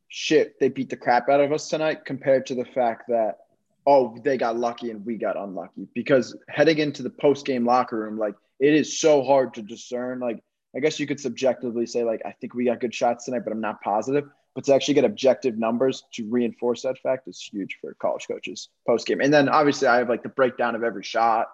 shit 0.09 0.59
they 0.59 0.69
beat 0.69 0.91
the 0.91 0.97
crap 0.97 1.29
out 1.29 1.41
of 1.41 1.53
us 1.53 1.69
tonight 1.69 2.05
compared 2.05 2.47
to 2.47 2.55
the 2.57 2.65
fact 2.65 3.05
that 3.09 3.39
oh 3.87 4.17
they 4.25 4.37
got 4.37 4.57
lucky 4.57 4.91
and 4.91 5.07
we 5.07 5.17
got 5.17 5.37
unlucky 5.37 5.87
because 5.95 6.37
heading 6.49 6.79
into 6.79 7.03
the 7.03 7.11
post 7.11 7.47
game 7.47 7.65
locker 7.65 7.97
room 7.97 8.19
like 8.19 8.35
it 8.61 8.75
is 8.75 8.99
so 8.99 9.23
hard 9.23 9.55
to 9.55 9.63
discern. 9.63 10.21
Like, 10.21 10.43
I 10.77 10.81
guess 10.81 11.01
you 11.01 11.07
could 11.07 11.19
subjectively 11.19 11.87
say, 11.87 12.05
like, 12.05 12.23
I 12.25 12.33
think 12.33 12.55
we 12.55 12.67
got 12.67 12.81
good 12.81 12.95
shots 12.95 13.25
tonight, 13.25 13.43
but 13.45 13.53
I'm 13.53 13.61
not 13.61 13.81
positive. 13.81 14.29
But 14.55 14.65
to 14.65 14.75
actually 14.75 14.95
get 14.95 15.05
objective 15.05 15.59
numbers 15.59 16.05
to 16.15 16.29
reinforce 16.29 16.83
that 16.83 16.99
fact 16.99 17.29
is 17.29 17.41
huge 17.41 17.79
for 17.81 17.95
college 17.95 18.27
coaches 18.29 18.69
post 18.87 19.07
game. 19.07 19.21
And 19.21 19.33
then 19.33 19.49
obviously, 19.49 19.89
I 19.89 19.99
have 19.99 20.09
like 20.09 20.23
the 20.23 20.29
breakdown 20.29 20.75
of 20.75 20.83
every 20.83 21.05
shot, 21.05 21.47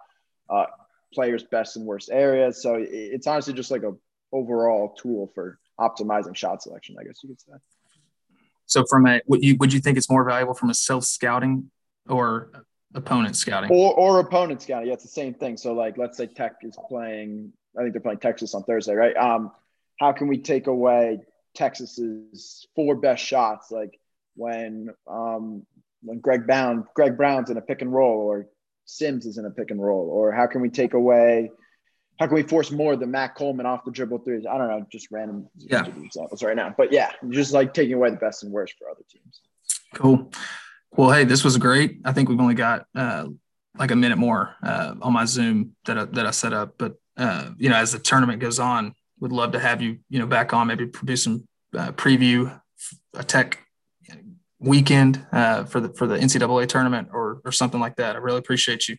uh, 0.48 0.66
players' 1.12 1.44
best 1.44 1.76
and 1.76 1.84
worst 1.84 2.10
areas. 2.10 2.62
So 2.62 2.76
it's 2.78 3.26
honestly 3.26 3.52
just 3.52 3.70
like 3.70 3.82
a 3.82 3.92
overall 4.32 4.94
tool 5.00 5.30
for 5.34 5.58
optimizing 5.78 6.34
shot 6.34 6.62
selection, 6.62 6.96
I 6.98 7.04
guess 7.04 7.20
you 7.22 7.28
could 7.28 7.40
say. 7.40 7.52
So, 8.64 8.84
from 8.88 9.06
a 9.06 9.20
would 9.26 9.44
you 9.44 9.56
would 9.58 9.72
you 9.72 9.80
think 9.80 9.98
it's 9.98 10.10
more 10.10 10.24
valuable 10.24 10.54
from 10.54 10.70
a 10.70 10.74
self 10.74 11.04
scouting 11.04 11.70
or 12.08 12.50
opponent 12.96 13.36
scouting 13.36 13.70
or, 13.70 13.94
or 13.94 14.18
opponent 14.20 14.62
scouting. 14.62 14.88
Yeah, 14.88 14.94
it's 14.94 15.04
the 15.04 15.08
same 15.08 15.34
thing. 15.34 15.56
So 15.56 15.74
like, 15.74 15.96
let's 15.98 16.16
say 16.16 16.26
Tech 16.26 16.56
is 16.62 16.76
playing. 16.88 17.52
I 17.78 17.82
think 17.82 17.92
they're 17.92 18.00
playing 18.00 18.20
Texas 18.20 18.54
on 18.54 18.64
Thursday, 18.64 18.94
right? 18.94 19.16
Um, 19.16 19.52
how 20.00 20.12
can 20.12 20.28
we 20.28 20.38
take 20.38 20.66
away 20.66 21.20
Texas's 21.54 22.66
four 22.74 22.96
best 22.96 23.22
shots? 23.24 23.70
Like 23.70 23.98
when 24.34 24.88
um, 25.06 25.66
when 26.02 26.20
Greg 26.20 26.46
Brown 26.46 26.86
Greg 26.94 27.16
Brown's 27.16 27.50
in 27.50 27.56
a 27.56 27.60
pick 27.60 27.82
and 27.82 27.92
roll, 27.92 28.20
or 28.20 28.48
Sims 28.86 29.26
is 29.26 29.38
in 29.38 29.44
a 29.44 29.50
pick 29.50 29.70
and 29.70 29.80
roll, 29.80 30.08
or 30.10 30.32
how 30.32 30.46
can 30.46 30.62
we 30.62 30.70
take 30.70 30.94
away? 30.94 31.50
How 32.18 32.26
can 32.26 32.34
we 32.34 32.44
force 32.44 32.70
more 32.70 32.96
than 32.96 33.10
Matt 33.10 33.34
Coleman 33.34 33.66
off 33.66 33.84
the 33.84 33.90
dribble 33.90 34.20
threes? 34.20 34.46
I 34.50 34.56
don't 34.56 34.68
know, 34.68 34.86
just 34.90 35.08
random 35.10 35.50
yeah. 35.58 35.84
examples 35.84 36.42
right 36.42 36.56
now. 36.56 36.74
But 36.74 36.90
yeah, 36.90 37.10
just 37.28 37.52
like 37.52 37.74
taking 37.74 37.92
away 37.92 38.08
the 38.08 38.16
best 38.16 38.42
and 38.42 38.50
worst 38.52 38.74
for 38.78 38.88
other 38.88 39.02
teams. 39.10 39.42
Cool. 39.94 40.30
Well, 40.92 41.10
hey, 41.10 41.24
this 41.24 41.44
was 41.44 41.56
great. 41.58 42.00
I 42.04 42.12
think 42.12 42.28
we've 42.28 42.40
only 42.40 42.54
got 42.54 42.86
uh, 42.94 43.26
like 43.78 43.90
a 43.90 43.96
minute 43.96 44.18
more 44.18 44.54
uh, 44.62 44.94
on 45.02 45.12
my 45.12 45.24
Zoom 45.24 45.76
that 45.84 45.98
I, 45.98 46.04
that 46.04 46.26
I 46.26 46.30
set 46.30 46.52
up. 46.52 46.74
But 46.78 46.94
uh, 47.16 47.50
you 47.58 47.68
know, 47.68 47.76
as 47.76 47.92
the 47.92 47.98
tournament 47.98 48.40
goes 48.40 48.58
on, 48.58 48.94
would 49.20 49.32
love 49.32 49.52
to 49.52 49.60
have 49.60 49.82
you 49.82 49.98
you 50.08 50.18
know 50.18 50.26
back 50.26 50.52
on, 50.52 50.66
maybe 50.66 50.86
produce 50.86 51.24
some 51.24 51.46
uh, 51.76 51.92
preview 51.92 52.60
a 53.14 53.24
tech 53.24 53.58
weekend 54.58 55.24
uh, 55.32 55.64
for 55.64 55.80
the 55.80 55.88
for 55.90 56.06
the 56.06 56.16
NCAA 56.16 56.68
tournament 56.68 57.08
or 57.12 57.40
or 57.44 57.52
something 57.52 57.80
like 57.80 57.96
that. 57.96 58.16
I 58.16 58.18
really 58.18 58.38
appreciate 58.38 58.88
you 58.88 58.96